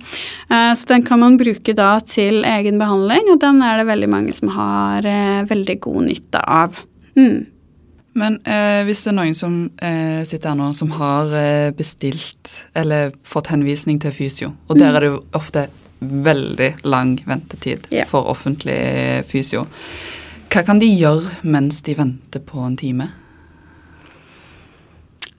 Eh, 0.51 0.73
så 0.77 0.93
den 0.93 1.07
kan 1.07 1.23
man 1.23 1.39
bruke 1.41 1.77
da 1.77 1.97
til 2.05 2.45
egen 2.47 2.81
behandling, 2.83 3.33
og 3.33 3.43
den 3.45 3.63
er 3.65 3.81
det 3.81 3.91
veldig 3.91 4.13
mange 4.13 4.37
som 4.37 4.53
har 4.57 5.07
eh, 5.07 5.45
veldig 5.49 5.81
god 5.89 6.09
nytte 6.11 6.43
av. 6.43 6.81
Mm. 7.17 7.47
Men 8.17 8.39
eh, 8.49 8.83
hvis 8.89 9.05
det 9.05 9.11
er 9.13 9.17
noen 9.19 9.35
som 9.37 9.57
eh, 9.77 10.23
sitter 10.25 10.55
her 10.55 10.59
nå, 10.59 10.71
som 10.77 10.95
har 10.97 11.33
eh, 11.37 11.71
bestilt 11.77 12.53
eller 12.77 13.13
fått 13.29 13.51
henvisning 13.53 14.01
til 14.01 14.15
fysio, 14.17 14.55
og 14.69 14.79
der 14.79 14.89
mm. 14.89 14.95
er 14.95 15.05
det 15.05 15.11
jo 15.11 15.19
ofte 15.37 15.67
veldig 16.01 16.71
lang 16.89 17.17
ventetid 17.29 17.87
yeah. 17.93 18.09
for 18.09 18.29
offentlig 18.33 18.79
fysio, 19.29 19.67
hva 20.57 20.63
kan 20.65 20.79
de 20.81 20.89
gjøre 20.89 21.43
mens 21.45 21.83
de 21.85 21.93
venter 21.99 22.41
på 22.41 22.63
en 22.65 22.77
time? 22.81 23.11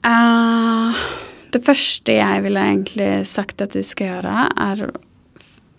Uh, 0.05 0.93
det 1.55 1.63
første 1.65 2.13
jeg 2.19 2.43
ville 2.45 2.62
egentlig 2.62 3.09
sagt 3.25 3.63
at 3.65 3.74
de 3.74 3.81
skal 3.81 4.12
gjøre, 4.12 4.43
er 4.53 4.83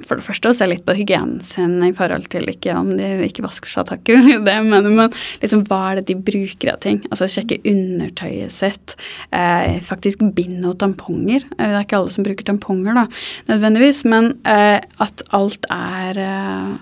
for 0.06 0.18
det 0.18 0.24
første 0.26 0.50
å 0.50 0.54
se 0.54 0.66
litt 0.66 0.84
på 0.86 0.94
hygienen 0.94 1.38
sin 1.44 1.76
i 1.86 1.92
forhold 1.94 2.26
til 2.30 2.46
ikke 2.50 2.74
om 2.78 2.90
de 2.98 3.06
ikke 3.26 3.44
vasker 3.46 3.70
seg, 3.70 3.86
takk 3.88 4.10
det, 4.46 4.56
men, 4.66 4.90
men 4.94 5.14
liksom, 5.42 5.62
hva 5.70 5.80
er 5.90 6.00
det 6.00 6.08
de 6.10 6.16
bruker 6.28 6.72
av 6.74 6.80
ting? 6.82 7.00
Altså 7.10 7.28
sjekke 7.30 7.60
undertøyet 7.66 8.54
sitt. 8.54 8.94
Eh, 9.34 9.78
faktisk 9.86 10.22
bind 10.34 10.66
og 10.66 10.78
tamponger. 10.82 11.46
Eh, 11.58 11.62
det 11.62 11.70
er 11.76 11.86
ikke 11.86 11.98
alle 12.02 12.14
som 12.14 12.26
bruker 12.26 12.46
tamponger, 12.46 12.98
da, 12.98 13.06
nødvendigvis, 13.50 14.02
men 14.10 14.32
eh, 14.46 14.78
at 15.02 15.26
alt 15.36 15.70
er 15.74 16.22
eh, 16.26 16.74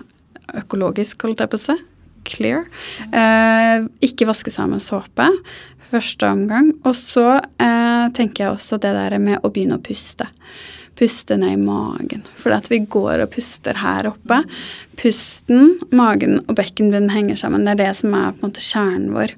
økologisk, 0.61 1.25
holdt 1.25 1.45
jeg 1.45 1.53
på 1.53 1.61
å 1.61 1.65
si. 1.69 1.77
Clear. 2.27 2.67
Eh, 3.11 3.87
ikke 4.05 4.29
vaske 4.29 4.53
seg 4.53 4.69
med 4.71 4.83
såpe 4.83 5.29
første 5.91 6.27
omgang. 6.27 6.73
Og 6.83 6.95
så 6.99 7.37
eh, 7.39 8.07
tenker 8.15 8.45
jeg 8.45 8.55
også 8.55 8.81
det 8.83 8.95
der 8.97 9.17
med 9.23 9.39
å 9.41 9.51
begynne 9.53 9.79
å 9.79 9.83
puste 9.83 10.27
puste 10.97 11.37
ned 11.37 11.53
i 11.53 11.61
magen. 11.61 12.23
For 12.41 12.53
at 12.55 12.71
vi 12.71 12.79
går 12.89 13.21
og 13.21 13.31
puster 13.35 13.77
her 13.77 14.09
oppe. 14.09 14.41
Pusten, 14.97 15.75
magen 15.93 16.39
og 16.47 16.55
bekkenbunnen 16.57 17.13
henger 17.13 17.37
sammen. 17.37 17.67
Det 17.67 17.75
er 17.75 17.83
det 17.83 17.91
som 17.99 18.15
er 18.17 18.33
på 18.33 18.41
en 18.41 18.49
måte 18.49 18.63
kjernen 18.65 19.11
vår. 19.13 19.35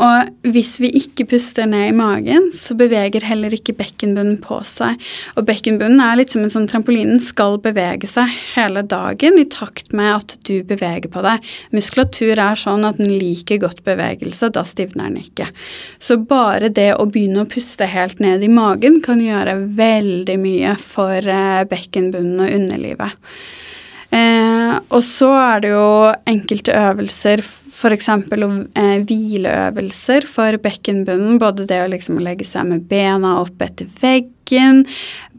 Og 0.00 0.50
hvis 0.54 0.74
vi 0.80 0.88
ikke 0.96 1.26
puster 1.34 1.68
ned 1.68 1.90
i 1.90 1.96
magen, 1.96 2.48
så 2.56 2.76
beveger 2.78 3.24
heller 3.26 3.52
ikke 3.54 3.74
bekkenbunnen 3.76 4.38
på 4.42 4.60
seg. 4.66 5.00
Og 5.36 5.46
bekkenbunnen 5.48 6.00
er 6.04 6.18
litt 6.20 6.34
som 6.34 6.44
en 6.44 6.52
sånn 6.52 6.68
trampolinen 6.70 7.20
skal 7.22 7.58
bevege 7.62 8.08
seg 8.08 8.32
hele 8.54 8.82
dagen 8.88 9.38
i 9.40 9.46
takt 9.50 9.94
med 9.96 10.12
at 10.14 10.36
du 10.48 10.62
beveger 10.66 11.10
på 11.12 11.24
deg. 11.26 11.44
Muskulatur 11.76 12.34
er 12.34 12.60
sånn 12.60 12.86
at 12.88 13.00
den 13.00 13.12
liker 13.12 13.60
godt 13.62 13.84
bevegelse, 13.86 14.52
da 14.54 14.64
stivner 14.66 15.10
den 15.10 15.20
ikke. 15.24 15.50
Så 16.00 16.18
bare 16.20 16.72
det 16.72 16.92
å 16.96 17.08
begynne 17.10 17.44
å 17.44 17.50
puste 17.50 17.88
helt 17.90 18.22
ned 18.24 18.44
i 18.44 18.52
magen 18.52 19.00
kan 19.04 19.20
gjøre 19.22 19.58
veldig 19.78 20.38
mye 20.40 20.76
for 20.80 21.18
eh, 21.20 21.64
bekkenbunnen 21.68 22.46
og 22.46 22.56
underlivet. 22.60 23.18
Eh, 24.70 24.80
og 24.90 25.02
så 25.06 25.30
er 25.36 25.64
det 25.64 25.72
jo 25.72 25.86
enkelte 26.30 26.76
øvelser, 26.76 27.42
f.eks. 27.44 28.10
Eh, 28.10 28.98
hvileøvelser 29.08 30.28
for 30.30 30.60
bekkenbunnen. 30.62 31.40
Både 31.42 31.66
det 31.68 31.82
å 31.84 31.90
liksom 31.90 32.20
legge 32.22 32.46
seg 32.48 32.68
med 32.70 32.86
bena 32.90 33.38
opp 33.42 33.62
etter 33.64 33.90
veggen, 34.00 34.84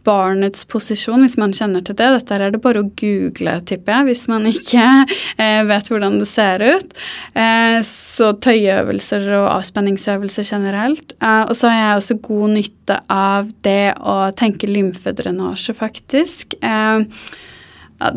barnets 0.06 0.64
posisjon, 0.66 1.22
hvis 1.22 1.38
man 1.38 1.54
kjenner 1.54 1.84
til 1.86 1.98
det. 2.00 2.08
Dette 2.16 2.38
er 2.38 2.54
det 2.54 2.62
bare 2.64 2.82
å 2.82 2.90
google, 2.98 3.54
tipper 3.68 4.00
jeg, 4.00 4.08
hvis 4.10 4.24
man 4.32 4.48
ikke 4.50 4.88
eh, 5.36 5.62
vet 5.70 5.92
hvordan 5.92 6.18
det 6.22 6.30
ser 6.30 6.64
ut. 6.64 6.96
Eh, 7.38 7.78
så 7.86 8.32
tøyeøvelser 8.42 9.30
og 9.38 9.48
avspenningsøvelser 9.60 10.48
generelt. 10.56 11.16
Eh, 11.22 11.44
og 11.46 11.54
så 11.58 11.70
har 11.70 11.84
jeg 11.84 12.02
også 12.02 12.20
god 12.32 12.58
nytte 12.58 13.00
av 13.14 13.54
det 13.68 13.94
å 14.02 14.18
tenke 14.38 14.70
lymfedrenasje, 14.72 15.78
faktisk. 15.78 16.58
Eh, 16.66 17.06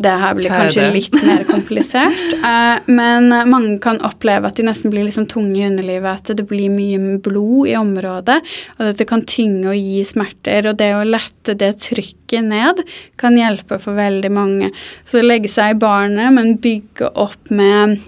det 0.01 0.13
her 0.21 0.35
blir 0.37 0.49
kanskje 0.49 0.87
litt 0.93 1.15
mer 1.21 1.43
komplisert. 1.47 2.21
Uh, 2.41 2.77
men 2.99 3.29
mange 3.51 3.77
kan 3.83 3.99
oppleve 4.05 4.49
at 4.49 4.57
de 4.57 4.65
nesten 4.67 4.93
blir 4.93 5.05
liksom 5.07 5.27
tunge 5.31 5.59
i 5.59 5.67
underlivet. 5.67 6.23
At 6.23 6.39
det 6.39 6.47
blir 6.49 6.73
mye 6.73 7.19
blod 7.23 7.69
i 7.71 7.77
området, 7.79 8.39
og 8.77 8.89
at 8.89 9.01
det 9.01 9.09
kan 9.09 9.25
tynge 9.29 9.69
og 9.73 9.79
gi 9.79 10.01
smerter. 10.07 10.71
Og 10.71 10.79
det 10.81 10.91
å 10.97 11.05
lette 11.07 11.57
det 11.59 11.75
trykket 11.85 12.49
ned 12.49 12.83
kan 13.21 13.37
hjelpe 13.37 13.79
for 13.81 13.97
veldig 13.97 14.33
mange. 14.33 14.71
Så 15.07 15.23
legge 15.23 15.51
seg 15.51 15.75
i 15.75 15.79
barnet, 15.85 16.33
men 16.35 16.57
bygge 16.61 17.11
opp 17.21 17.53
med, 17.53 17.99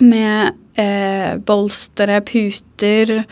med 0.00 0.54
eh, 0.80 1.36
bolstere, 1.46 2.20
puter. 2.26 3.24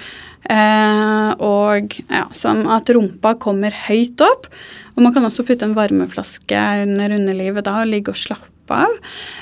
Uh, 0.46 1.32
og 1.42 1.98
ja, 2.06 2.26
sånn 2.36 2.62
at 2.70 2.90
rumpa 2.94 3.34
kommer 3.42 3.74
høyt 3.88 4.20
opp. 4.24 4.46
Og 4.94 5.02
man 5.04 5.14
kan 5.14 5.26
også 5.26 5.44
putte 5.46 5.66
en 5.66 5.76
varmeflaske 5.76 6.62
under 6.84 7.12
underlivet 7.14 7.66
da 7.66 7.80
og 7.82 7.90
ligge 7.90 8.14
og 8.14 8.18
slappe 8.18 8.48
av. 8.74 8.96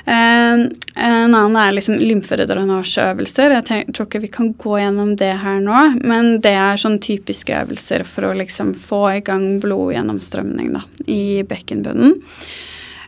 En, 0.06 0.66
en 0.94 1.34
annen 1.34 1.56
er 1.58 1.72
liksom 1.74 1.96
lymfedrenasjeøvelser. 1.98 3.56
Jeg 3.56 3.86
tror 3.96 4.06
ikke 4.06 4.22
vi 4.26 4.32
kan 4.32 4.52
gå 4.60 4.76
gjennom 4.82 5.14
det 5.18 5.32
her 5.42 5.58
nå, 5.64 5.80
men 6.06 6.36
det 6.44 6.54
er 6.60 6.80
sånn 6.80 7.00
typiske 7.02 7.56
øvelser 7.56 8.06
for 8.08 8.28
å 8.28 8.36
liksom 8.36 8.74
få 8.78 9.02
i 9.16 9.24
gang 9.26 9.56
blodgjennomstrømning 9.64 10.74
da, 10.76 10.84
i 11.08 11.42
bekkenbunnen. 11.48 12.18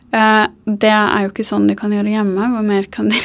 Uh, 0.09 0.49
det 0.65 0.89
er 0.89 1.27
jo 1.27 1.29
ikke 1.29 1.45
sånn 1.45 1.69
de 1.69 1.77
kan 1.77 1.93
gjøre 1.93 2.15
hjemme. 2.15 2.49
Hva 2.55 2.65
mer 2.65 2.89
kan 2.89 3.13
de? 3.13 3.19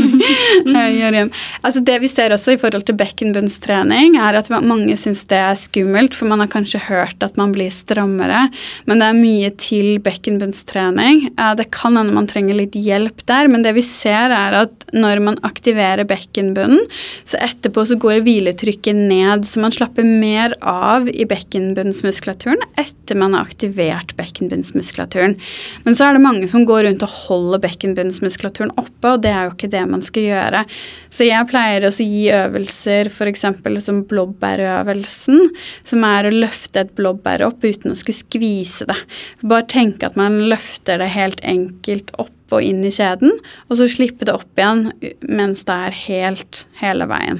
Altså 1.60 1.80
Det 1.84 1.96
vi 2.02 2.08
ser 2.10 2.32
også 2.34 2.54
i 2.54 2.60
forhold 2.60 2.84
til 2.88 2.96
bekkenbunnstrening, 2.98 4.16
er 4.20 4.38
at 4.38 4.50
mange 4.64 4.96
syns 4.98 5.22
det 5.30 5.38
er 5.38 5.58
skummelt, 5.58 6.16
for 6.16 6.30
man 6.30 6.42
har 6.42 6.50
kanskje 6.52 6.80
hørt 6.86 7.22
at 7.24 7.36
man 7.40 7.52
blir 7.54 7.72
strammere, 7.74 8.46
men 8.88 9.02
det 9.02 9.08
er 9.08 9.18
mye 9.18 9.50
til 9.60 10.00
bekkenbunnstrening. 10.04 11.26
Uh, 11.38 11.52
det 11.58 11.70
kan 11.74 11.98
hende 11.98 12.14
man 12.16 12.28
trenger 12.30 12.58
litt 12.58 12.76
hjelp 12.78 13.24
der, 13.28 13.50
men 13.50 13.64
det 13.66 13.74
vi 13.76 13.84
ser, 13.84 14.32
er 14.34 14.56
at 14.62 14.86
når 14.96 15.22
man 15.24 15.38
aktiverer 15.46 16.06
bekkenbunnen, 16.08 16.82
så 17.28 17.40
etterpå 17.44 17.84
så 17.88 17.98
går 18.00 18.22
hviletrykket 18.26 18.96
ned, 18.96 19.46
så 19.48 19.62
man 19.62 19.74
slapper 19.74 20.06
mer 20.06 20.56
av 20.66 21.08
i 21.10 21.26
bekkenbunnsmuskulaturen 21.28 22.62
etter 22.80 23.18
man 23.18 23.36
har 23.36 23.48
aktivert 23.48 24.14
bekkenbunnsmuskulaturen. 24.18 25.36
Men 25.84 25.96
så 25.96 26.08
er 26.08 26.16
det 26.16 26.24
mange 26.24 26.48
som 26.50 26.66
går 26.68 26.86
rundt 26.88 27.04
og 27.06 27.14
holder 27.26 27.62
bekkenbunnsmuskulaturen 27.66 28.74
oppe, 28.80 29.14
og 29.14 29.22
det 29.24 29.32
er 29.34 29.48
jo 29.48 29.54
ikke 29.56 29.72
det 29.72 29.84
man 29.90 30.04
skal 30.04 30.19
gjøre. 30.22 30.64
Så 31.10 31.26
jeg 31.26 31.48
pleier 31.50 31.86
også 31.88 32.04
å 32.04 32.08
gi 32.08 32.24
øvelser 32.34 33.10
f.eks. 33.10 33.46
som 33.84 34.02
blåbærøvelsen, 34.10 35.46
som 35.88 36.04
er 36.08 36.28
å 36.28 36.34
løfte 36.34 36.84
et 36.84 36.92
blåbær 36.98 37.46
opp 37.48 37.64
uten 37.64 37.94
å 37.94 37.98
skulle 37.98 38.20
skvise 38.20 38.88
det. 38.90 38.98
Bare 39.42 39.68
tenke 39.70 40.10
at 40.10 40.18
man 40.20 40.38
løfter 40.50 41.00
det 41.02 41.10
helt 41.16 41.42
enkelt 41.46 42.12
opp 42.18 42.36
og 42.50 42.64
inn 42.66 42.82
i 42.82 42.90
kjeden, 42.90 43.36
og 43.70 43.78
så 43.78 43.86
slippe 43.90 44.26
det 44.26 44.34
opp 44.34 44.58
igjen 44.58 44.88
mens 45.22 45.62
det 45.68 45.76
er 45.86 45.98
helt 46.00 46.64
hele 46.80 47.06
veien. 47.10 47.38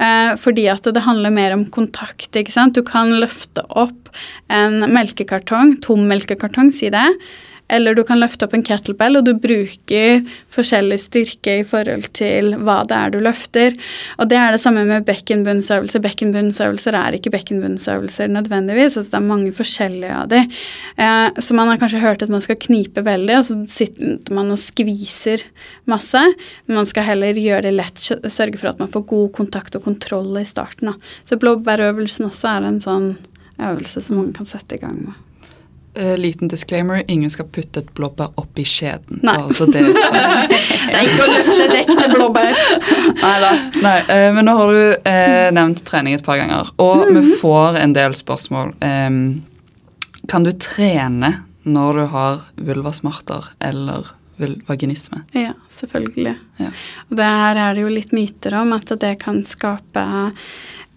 Eh, 0.00 0.32
fordi 0.40 0.68
at 0.72 0.88
det 0.88 1.04
handler 1.04 1.34
mer 1.34 1.56
om 1.56 1.66
kontakt. 1.74 2.30
ikke 2.32 2.54
sant? 2.54 2.78
Du 2.78 2.82
kan 2.86 3.12
løfte 3.20 3.64
opp 3.68 4.08
en 4.48 4.86
melkekartong, 4.88 5.76
tom 5.84 6.06
melkekartong, 6.08 6.72
si 6.72 6.88
det, 6.94 7.06
eller 7.68 7.94
du 7.94 8.02
kan 8.06 8.20
løfte 8.20 8.46
opp 8.46 8.54
en 8.56 8.64
kettlebell, 8.64 9.18
og 9.18 9.26
du 9.26 9.34
bruker 9.36 10.22
forskjellig 10.54 10.98
styrke 11.02 11.58
i 11.60 11.66
forhold 11.66 12.08
til 12.16 12.54
hva 12.64 12.80
det 12.88 12.96
er 12.96 13.12
du 13.12 13.18
løfter. 13.24 13.76
Og 14.18 14.30
det 14.30 14.38
er 14.40 14.54
det 14.54 14.62
samme 14.62 14.86
med 14.88 15.06
bekkenbunnsøvelser. 15.08 16.02
Bekkenbunnsøvelser 16.04 16.96
er 16.96 17.18
ikke 17.18 17.32
bekkenbunnsøvelser 17.34 18.32
nødvendigvis. 18.32 18.96
altså 18.96 19.10
Det 19.12 19.20
er 19.20 19.28
mange 19.28 19.52
forskjellige 19.56 20.16
av 20.22 20.32
de. 20.32 20.42
Eh, 20.96 21.28
så 21.38 21.58
man 21.58 21.72
har 21.72 21.80
kanskje 21.82 22.02
hørt 22.02 22.24
at 22.24 22.32
man 22.32 22.44
skal 22.44 22.60
knipe 22.64 23.04
veldig, 23.04 23.36
og 23.36 23.46
så 23.50 23.58
sitter 23.68 24.34
man 24.34 24.54
og 24.54 24.60
skviser 24.62 25.44
masse. 25.90 26.24
Men 26.66 26.82
man 26.82 26.88
skal 26.88 27.08
heller 27.10 27.36
gjøre 27.36 27.68
det 27.68 27.76
lett, 27.76 28.00
sørge 28.00 28.58
for 28.58 28.72
at 28.72 28.80
man 28.80 28.92
får 28.92 29.08
god 29.12 29.32
kontakt 29.36 29.76
og 29.76 29.84
kontroll 29.84 30.40
i 30.40 30.48
starten. 30.48 30.92
Da. 30.92 31.14
Så 31.28 31.40
blåbærøvelsen 31.40 32.30
også 32.30 32.56
er 32.56 32.68
en 32.68 32.82
sånn 32.82 33.10
øvelse 33.58 34.00
som 34.04 34.22
man 34.22 34.32
kan 34.36 34.48
sette 34.48 34.78
i 34.78 34.82
gang 34.82 35.00
med. 35.02 35.27
Uh, 35.98 36.14
liten 36.20 36.48
disclaimer, 36.48 37.02
ingen 37.10 37.30
skal 37.30 37.48
putte 37.50 37.82
et 37.82 37.88
blåbær 37.96 38.36
oppi 38.38 38.62
skjeden. 38.68 39.18
Nei. 39.26 39.34
Altså 39.42 39.66
det, 39.66 39.82
det 39.88 40.94
er 40.94 41.08
ikke 41.08 41.24
å 41.24 41.32
løfte 41.32 41.64
et 41.64 41.74
ekte 41.80 42.06
blåbær. 42.12 42.60
Neida. 43.18 43.50
Nei 43.82 43.96
uh, 44.06 44.28
men 44.36 44.46
nå 44.46 44.54
har 44.60 44.70
du 44.74 44.82
uh, 44.94 45.48
nevnt 45.56 45.82
trening 45.88 46.14
et 46.14 46.22
par 46.26 46.38
ganger, 46.38 46.70
og 46.78 47.08
mm. 47.08 47.18
vi 47.18 47.34
får 47.40 47.80
en 47.82 47.96
del 47.96 48.14
spørsmål. 48.18 48.76
Um, 48.84 49.18
kan 50.30 50.46
du 50.46 50.52
trene 50.54 51.32
når 51.68 51.98
du 51.98 52.04
har 52.14 52.40
vulvasmerter 52.54 53.50
eller 53.58 54.12
vaginisme? 54.38 55.24
Ja, 55.34 55.52
selvfølgelig. 55.68 56.36
Ja. 56.62 56.70
Og 57.10 57.18
det 57.18 57.28
her 57.42 57.62
er 57.64 57.74
det 57.74 57.82
jo 57.82 57.92
litt 57.92 58.14
myter 58.14 58.54
om 58.60 58.74
at 58.76 58.92
det 59.02 59.16
kan 59.22 59.42
skape 59.46 60.04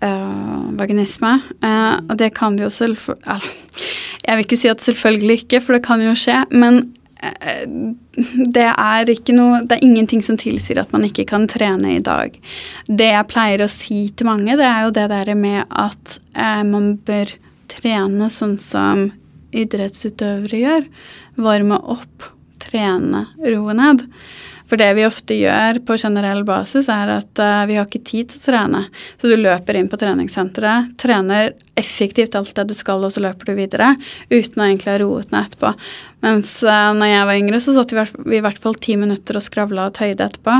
uh, 0.05 0.61
vaginisme. 0.77 1.39
Uh, 1.63 1.97
og 2.05 2.15
det 2.21 2.31
kan 2.37 2.57
det 2.57 2.67
jo 2.67 2.73
selvfølgelig 2.81 3.39
Jeg 4.31 4.39
vil 4.39 4.47
ikke 4.47 4.59
si 4.61 4.71
at 4.71 4.83
selvfølgelig 4.83 5.39
ikke, 5.43 5.59
for 5.59 5.75
det 5.75 5.83
kan 5.83 6.01
jo 6.03 6.15
skje. 6.15 6.39
Men 6.55 6.81
uh, 7.19 7.93
det 8.55 8.67
er 8.71 9.11
noe 9.35 9.61
Det 9.67 9.77
er 9.77 9.85
ingenting 9.85 10.23
som 10.23 10.39
tilsier 10.39 10.79
at 10.79 10.91
man 10.95 11.03
ikke 11.07 11.27
kan 11.27 11.49
trene 11.51 11.97
i 11.97 12.03
dag. 12.03 12.37
Det 12.87 13.11
jeg 13.11 13.29
pleier 13.31 13.65
å 13.65 13.71
si 13.71 14.05
til 14.15 14.31
mange, 14.31 14.55
det 14.55 14.67
er 14.67 14.87
jo 14.87 14.95
det 14.95 15.07
der 15.11 15.33
med 15.35 15.65
at 15.69 16.19
man 16.67 16.95
bør 17.07 17.35
trene 17.71 18.29
sånn 18.31 18.57
som 18.59 19.09
idrettsutøvere 19.51 20.61
gjør. 20.63 20.87
Varme 21.43 21.79
opp, 21.91 22.31
trene, 22.63 23.25
roe 23.43 23.75
ned. 23.75 24.07
For 24.71 24.79
det 24.79 24.93
vi 24.95 25.03
ofte 25.03 25.35
gjør 25.35 25.81
på 25.83 25.97
generell 25.99 26.45
basis, 26.47 26.87
er 26.87 27.17
at 27.17 27.41
uh, 27.43 27.65
vi 27.67 27.75
har 27.75 27.89
ikke 27.89 28.05
tid 28.07 28.29
til 28.31 28.39
å 28.39 28.45
trene. 28.45 28.85
Så 29.19 29.27
du 29.27 29.35
løper 29.35 29.75
inn 29.75 29.89
på 29.91 29.99
treningssenteret, 29.99 30.93
trener 31.01 31.51
effektivt 31.79 32.35
alt 32.35 32.53
det 32.55 32.67
du 32.71 32.75
skal, 32.75 33.03
og 33.03 33.13
så 33.13 33.23
løper 33.23 33.51
du 33.51 33.57
videre 33.57 33.93
uten 34.29 34.59
å 34.61 34.65
egentlig 34.65 34.91
ha 34.91 34.97
roet 35.01 35.31
ned 35.31 35.47
etterpå. 35.47 35.71
Mens 36.21 36.51
uh, 36.67 36.91
når 36.93 37.09
jeg 37.09 37.27
var 37.29 37.39
yngre, 37.39 37.61
så 37.63 37.73
satt 37.73 37.93
vi 37.95 38.37
i 38.37 38.41
hvert 38.43 38.59
fall 38.61 38.75
ti 38.77 38.97
minutter 38.99 39.39
og 39.39 39.45
skravla 39.45 39.87
og 39.89 39.95
tøyde 39.97 40.27
etterpå. 40.27 40.57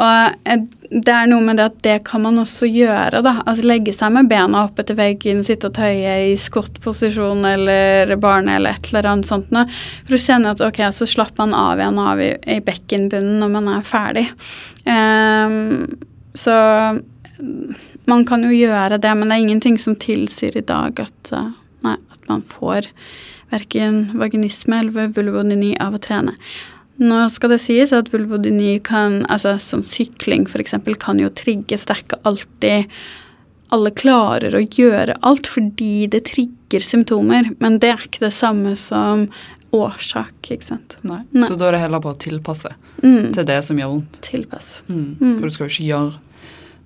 Og 0.00 0.48
uh, 0.48 0.64
det 0.90 1.12
er 1.12 1.28
noe 1.30 1.44
med 1.44 1.58
det 1.60 1.66
at 1.68 1.78
det 1.84 1.96
kan 2.06 2.24
man 2.24 2.40
også 2.42 2.68
gjøre, 2.70 3.20
da. 3.26 3.36
Altså 3.44 3.66
legge 3.68 3.94
seg 3.94 4.14
med 4.16 4.30
bena 4.30 4.64
opp 4.66 4.80
etter 4.80 4.98
veggen, 4.98 5.44
sitte 5.46 5.70
og 5.70 5.76
tøye 5.78 6.16
i 6.30 6.34
skottposisjon 6.40 7.44
eller 7.52 8.14
barne 8.22 8.56
eller 8.58 8.76
et 8.76 8.90
eller 8.90 9.10
annet 9.12 9.28
sånt 9.28 9.52
noe. 9.54 9.66
For 10.06 10.16
å 10.16 10.22
kjenne 10.22 10.54
at 10.54 10.62
ok, 10.64 10.82
så 10.94 11.08
slapper 11.10 11.44
man 11.44 11.56
av 11.58 11.82
igjen 11.82 12.00
av 12.02 12.22
i, 12.22 12.32
i 12.56 12.60
bekkenbunnen 12.64 13.42
når 13.42 13.52
man 13.58 13.72
er 13.76 13.86
ferdig. 13.86 14.28
Um, 14.86 15.84
så 16.36 16.54
man 18.10 18.24
kan 18.28 18.44
jo 18.46 18.52
gjøre 18.54 19.00
det, 19.02 19.12
men 19.16 19.28
det 19.28 19.36
er 19.36 19.44
ingenting 19.46 19.78
som 19.82 19.96
tilsier 19.98 20.56
i 20.58 20.64
dag 20.66 21.00
at, 21.02 21.32
uh, 21.34 21.50
nei, 21.86 21.96
at 22.14 22.30
man 22.30 22.44
får 22.46 22.90
verken 23.52 24.06
vaginisme 24.18 24.80
eller 24.82 25.12
vulvodyni 25.14 25.74
av 25.82 25.96
å 25.96 26.02
trene. 26.02 26.34
Nå 26.96 27.26
skal 27.32 27.52
det 27.52 27.60
sies 27.60 27.92
at 27.92 28.08
vulvodyni 28.12 28.78
kan, 28.84 29.20
altså 29.32 29.56
som 29.60 29.84
sykling 29.84 30.46
f.eks., 30.48 30.78
kan 31.02 31.20
jo 31.20 31.28
trigges. 31.28 31.84
Det 31.84 31.94
er 31.94 32.02
ikke 32.04 32.22
alltid 32.28 32.98
alle 33.74 33.90
klarer 33.98 34.54
å 34.54 34.62
gjøre 34.62 35.18
alt 35.26 35.48
fordi 35.50 36.06
det 36.10 36.24
trigger 36.30 36.84
symptomer, 36.84 37.50
men 37.62 37.80
det 37.82 37.92
er 37.92 38.06
ikke 38.06 38.24
det 38.24 38.32
samme 38.34 38.76
som 38.78 39.26
årsak, 39.76 40.34
ikke 40.46 40.64
sant. 40.64 40.96
Nei. 41.02 41.20
Nei. 41.34 41.44
Så 41.44 41.56
da 41.58 41.68
er 41.68 41.76
det 41.76 41.82
heller 41.82 42.02
bare 42.02 42.16
å 42.16 42.22
tilpasse 42.22 42.70
mm. 43.02 43.34
til 43.34 43.48
det 43.48 43.58
som 43.66 43.80
gjør 43.80 43.92
vondt. 43.96 44.20
Tilpass. 44.24 44.70
Mm. 44.88 45.08
Mm. 45.18 45.34
For 45.34 45.44
du 45.44 45.56
skal 45.56 45.68
jo 45.68 45.74
ikke 45.74 45.88
gjøre 45.90 46.14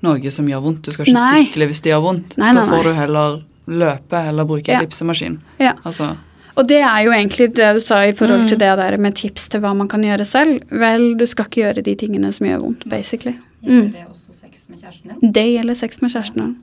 noe 0.07 0.33
som 0.33 0.49
gjør 0.49 0.65
vondt. 0.65 0.83
Du 0.87 0.95
skal 0.95 1.09
ikke 1.09 1.19
nei. 1.19 1.45
sykle 1.45 1.71
hvis 1.71 1.85
det 1.85 1.93
gjør 1.93 2.03
vondt. 2.07 2.37
Nei, 2.41 2.55
da 2.57 2.65
får 2.69 2.89
du 2.89 2.93
heller 2.97 3.39
løpe 3.71 4.25
eller 4.31 4.49
bruke 4.49 4.73
ja. 4.73 4.81
ellipsemaskin. 4.81 5.39
Ja. 5.63 5.77
Altså, 5.85 6.15
og 6.59 6.67
det 6.69 6.81
er 6.83 7.05
jo 7.07 7.13
egentlig 7.15 7.53
det 7.57 7.69
du 7.77 7.81
sa 7.81 8.03
i 8.05 8.13
forhold 8.17 8.49
til 8.49 8.59
mm. 8.59 8.63
det 8.63 8.73
der 8.81 8.97
med 9.01 9.17
tips 9.17 9.49
til 9.53 9.63
hva 9.63 9.71
man 9.77 9.89
kan 9.89 10.03
gjøre 10.05 10.27
selv. 10.29 10.59
Vel, 10.69 11.15
du 11.17 11.25
skal 11.29 11.49
ikke 11.49 11.63
gjøre 11.63 11.85
de 11.87 11.95
tingene 11.97 12.33
som 12.37 12.49
gjør 12.49 12.65
vondt, 12.67 12.85
basically. 12.91 13.37
Gjelder 13.63 13.87
mm. 13.87 13.93
det 13.95 14.05
også 14.09 14.35
sex 14.35 14.69
med 14.69 14.83
kjæresten 14.83 15.15
din? 15.15 15.33
Det 15.39 15.47
gjelder 15.47 15.79
sex 15.79 16.03
med 16.03 16.13
kjæresten 16.13 16.43
din. 16.43 16.55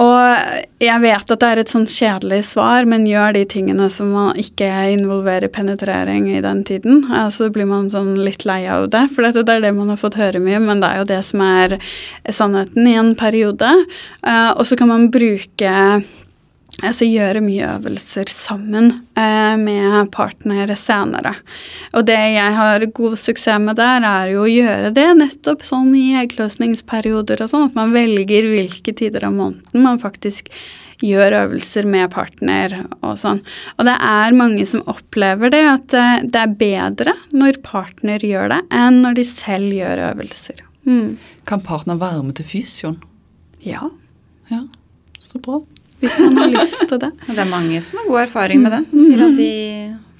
Og 0.00 0.82
jeg 0.82 1.02
vet 1.02 1.30
at 1.30 1.40
det 1.42 1.50
er 1.50 1.60
et 1.62 1.70
sånn 1.70 1.86
kjedelig 1.90 2.40
svar, 2.50 2.86
men 2.88 3.06
gjør 3.08 3.36
de 3.36 3.44
tingene 3.50 3.88
som 3.92 4.10
man 4.14 4.40
ikke 4.40 4.68
involverer 4.94 5.52
penetrering 5.52 6.26
i 6.32 6.42
den 6.44 6.64
tiden. 6.66 7.04
Så 7.06 7.20
altså 7.20 7.50
blir 7.54 7.68
man 7.70 7.90
sånn 7.92 8.14
litt 8.24 8.46
lei 8.48 8.64
av 8.70 8.88
det, 8.92 9.06
for 9.14 9.26
dette, 9.26 9.44
det 9.46 9.58
er 9.58 9.64
det 9.66 9.74
man 9.76 9.92
har 9.92 10.00
fått 10.00 10.18
høre 10.20 10.42
mye, 10.42 10.60
men 10.62 10.82
det 10.82 10.90
er 10.90 11.02
jo 11.02 11.08
det 11.12 11.20
som 11.28 11.44
er 11.46 11.78
sannheten 12.26 12.90
i 12.90 12.98
en 12.98 13.14
periode. 13.18 13.70
Uh, 14.26 14.52
og 14.56 14.64
så 14.68 14.78
kan 14.80 14.90
man 14.90 15.10
bruke 15.14 15.74
altså 16.82 17.06
gjøre 17.06 17.42
mye 17.44 17.66
øvelser 17.76 18.30
sammen 18.30 18.90
eh, 19.18 19.54
med 19.60 20.10
partnere 20.14 20.76
senere. 20.78 21.34
Og 21.94 22.06
det 22.08 22.18
jeg 22.34 22.54
har 22.56 22.86
god 22.96 23.18
suksess 23.20 23.62
med 23.62 23.78
der, 23.78 24.04
er 24.08 24.32
jo 24.34 24.44
å 24.44 24.50
gjøre 24.50 24.94
det 24.96 25.06
nettopp 25.20 25.62
sånn 25.66 25.92
i 25.98 26.14
eggløsningsperioder 26.22 27.44
og 27.44 27.52
sånn, 27.52 27.68
at 27.68 27.78
man 27.78 27.94
velger 27.94 28.48
hvilke 28.50 28.94
tider 28.96 29.28
av 29.28 29.36
måneden 29.36 29.84
man 29.86 30.00
faktisk 30.02 30.50
gjør 31.04 31.34
øvelser 31.42 31.86
med 31.90 32.08
partner 32.14 32.76
og 33.02 33.16
sånn. 33.20 33.42
Og 33.76 33.86
det 33.88 33.96
er 34.08 34.36
mange 34.36 34.64
som 34.68 34.84
opplever 34.90 35.52
det, 35.52 35.64
at 35.68 35.96
eh, 35.98 36.16
det 36.24 36.42
er 36.42 36.58
bedre 36.60 37.16
når 37.34 37.60
partner 37.66 38.24
gjør 38.24 38.50
det, 38.54 38.62
enn 38.74 39.02
når 39.04 39.20
de 39.20 39.26
selv 39.28 39.74
gjør 39.74 40.06
øvelser. 40.10 40.64
Mm. 40.88 41.14
Kan 41.48 41.62
partner 41.64 42.00
være 42.00 42.24
med 42.24 42.38
til 42.40 42.48
fysioen? 42.48 42.98
Ja. 43.64 43.86
Ja, 44.50 44.66
så 45.20 45.38
bra 45.40 45.62
hvis 46.02 46.20
man 46.22 46.38
har 46.42 46.52
lyst 46.54 46.84
til 46.88 47.00
det. 47.02 47.10
Det 47.30 47.40
er 47.40 47.50
mange 47.50 47.80
som 47.84 48.00
har 48.00 48.10
god 48.10 48.22
erfaring 48.26 48.62
med 48.64 48.74
det. 48.76 48.82
Sier 48.94 49.26
at 49.26 49.36
de, 49.38 49.50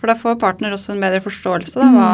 for 0.01 0.13
da 0.13 0.19
får 0.21 0.41
partner 0.43 0.77
også 0.77 0.95
en 0.95 1.05
bedre 1.05 1.23
forståelse 1.25 1.81
av 1.83 1.97
hva, 1.97 2.11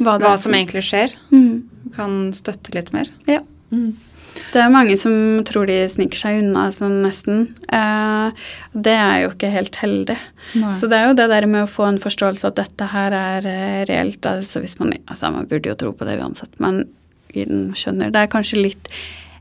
hva, 0.00 0.16
hva, 0.22 0.34
som 0.40 0.56
egentlig 0.56 0.84
skjer. 0.86 1.14
Mm. 1.34 1.92
Kan 1.96 2.18
støtte 2.36 2.74
litt 2.76 2.92
mer. 2.96 3.10
Ja. 3.30 3.42
Mm. 3.74 3.94
Det 4.34 4.58
er 4.58 4.72
mange 4.72 4.96
som 4.98 5.14
tror 5.46 5.68
de 5.70 5.76
sniker 5.90 6.18
seg 6.18 6.40
unna 6.42 6.66
sånn 6.74 7.00
nesten. 7.04 7.46
Eh, 7.74 8.46
det 8.74 8.94
er 8.98 9.20
jo 9.24 9.30
ikke 9.32 9.50
helt 9.52 9.78
heldig. 9.78 10.16
Nei. 10.58 10.72
Så 10.74 10.90
det 10.90 10.98
er 10.98 11.10
jo 11.10 11.18
det 11.18 11.28
der 11.30 11.46
med 11.50 11.64
å 11.64 11.70
få 11.70 11.86
en 11.88 12.00
forståelse 12.02 12.50
at 12.50 12.58
dette 12.58 12.88
her 12.90 13.14
er 13.14 13.48
eh, 13.50 13.80
reelt. 13.90 14.26
Altså 14.26 14.62
hvis 14.64 14.76
man, 14.80 14.94
altså 15.06 15.30
man 15.34 15.48
burde 15.50 15.70
jo 15.70 15.78
tro 15.78 15.92
på 15.94 16.08
det 16.08 16.18
uansett, 16.22 16.54
men 16.62 16.84
skjønner. 17.34 18.12
Det 18.14 18.20
er 18.20 18.30
kanskje 18.30 18.60
litt 18.62 18.90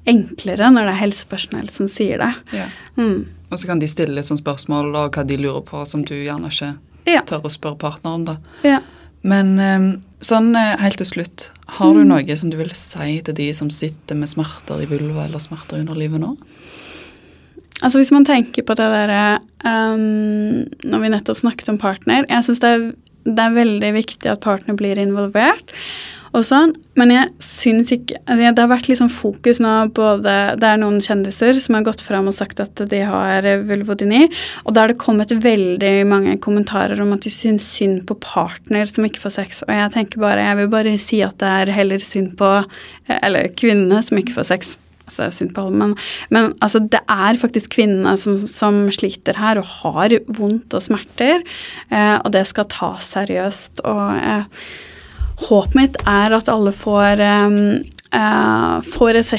enklere 0.10 0.72
når 0.74 0.88
det 0.88 0.96
er 0.96 1.02
helsepersonell 1.02 1.70
som 1.72 1.88
sier 1.92 2.20
det. 2.22 2.32
Ja. 2.56 2.68
Mm. 2.98 3.28
Og 3.50 3.60
så 3.60 3.70
kan 3.70 3.80
de 3.80 3.90
stille 3.92 4.16
litt 4.18 4.30
sånn 4.30 4.42
spørsmål 4.42 4.92
og 4.98 5.16
hva 5.16 5.24
de 5.28 5.38
lurer 5.40 5.64
på 5.68 5.84
som 5.88 6.04
du 6.06 6.16
gjerne 6.16 6.50
ikke 6.50 6.74
ja. 7.10 7.24
tør 7.28 7.46
å 7.48 7.54
spørre 7.54 7.80
partner 7.82 8.18
om. 8.18 8.28
Ja. 8.66 8.82
Men 9.24 9.56
ehm, 9.62 9.90
sånn 10.26 10.52
eh, 10.60 10.76
helt 10.82 11.00
til 11.00 11.08
slutt, 11.08 11.48
har 11.78 11.94
du 11.96 12.02
mm. 12.04 12.10
noe 12.10 12.38
som 12.40 12.52
du 12.52 12.58
vil 12.60 12.74
si 12.76 13.20
til 13.24 13.38
de 13.38 13.48
som 13.56 13.70
sitter 13.72 14.20
med 14.20 14.32
smerter 14.32 14.84
i 14.84 14.90
vulva 14.90 15.28
eller 15.28 15.44
smerter 15.44 15.80
under 15.80 15.98
livet 15.98 16.24
nå? 16.24 16.34
Altså 17.82 18.00
Hvis 18.00 18.14
man 18.16 18.26
tenker 18.28 18.64
på 18.64 18.76
det 18.78 18.86
derre 18.86 19.40
um, 19.66 20.64
Når 20.86 21.02
vi 21.02 21.10
nettopp 21.10 21.40
snakket 21.42 21.72
om 21.74 21.80
partner 21.82 22.28
Jeg 22.30 22.46
syns 22.46 22.62
det, 22.62 22.74
det, 23.26 23.40
er 23.42 23.56
veldig 23.58 23.90
viktig 23.96 24.30
at 24.30 24.44
partner 24.46 24.78
blir 24.80 25.02
involvert 25.02 25.74
og 26.34 26.46
sånn. 26.48 26.74
Men 27.00 27.14
jeg 27.14 27.30
syns 27.42 27.92
ikke 27.94 28.20
Det 28.28 28.52
har 28.60 28.70
vært 28.70 28.90
liksom 28.90 29.10
fokus 29.12 29.60
nå 29.64 29.72
både 29.98 30.34
Det 30.62 30.68
er 30.68 30.82
noen 30.82 31.00
kjendiser 31.04 31.58
som 31.62 31.78
har 31.78 31.86
gått 31.88 32.04
fram 32.06 32.30
og 32.30 32.36
sagt 32.36 32.62
at 32.64 32.84
de 32.90 33.02
har 33.08 33.48
vulvodyni, 33.68 34.28
og 34.66 34.76
da 34.76 34.84
har 34.84 34.94
det 34.94 35.02
kommet 35.02 35.34
veldig 35.34 35.94
mange 36.10 36.38
kommentarer 36.44 37.00
om 37.04 37.16
at 37.16 37.26
de 37.26 37.34
syns 37.34 37.66
synd 37.78 38.04
på 38.10 38.18
partner 38.24 38.90
som 38.90 39.06
ikke 39.08 39.24
får 39.24 39.38
sex. 39.40 39.64
Og 39.68 39.74
jeg 39.74 39.96
tenker 39.96 40.22
bare 40.22 40.44
Jeg 40.44 40.60
vil 40.62 40.72
bare 40.74 40.96
si 41.02 41.24
at 41.26 41.38
det 41.42 41.50
er 41.50 41.76
heller 41.80 42.04
synd 42.04 42.36
på 42.40 42.54
Eller 43.20 43.52
kvinnene 43.58 44.02
som 44.06 44.20
ikke 44.20 44.38
får 44.38 44.50
sex. 44.54 44.78
Altså, 45.04 45.28
synd 45.36 45.52
på 45.52 45.66
alle, 45.66 45.76
men, 45.76 45.98
men 46.32 46.54
altså, 46.64 46.80
det 46.80 47.02
er 47.12 47.36
faktisk 47.36 47.74
kvinnene 47.76 48.14
som, 48.18 48.38
som, 48.48 48.86
sliter 48.96 49.36
her 49.36 49.60
og 49.60 49.68
har 49.82 50.16
vondt 50.32 50.72
og 50.78 50.86
smerter, 50.86 51.44
eh, 51.92 52.16
og 52.22 52.32
det 52.32 52.46
skal 52.48 52.70
tas 52.72 53.10
seriøst. 53.12 53.84
og 53.84 54.16
eh, 54.16 54.48
håpet 55.48 55.76
mitt 55.78 56.00
er 56.10 56.36
at 56.36 56.52
alle 56.52 56.74
får 56.76 57.22
uh, 57.24 58.82
får 58.86 59.18
et 59.18 59.30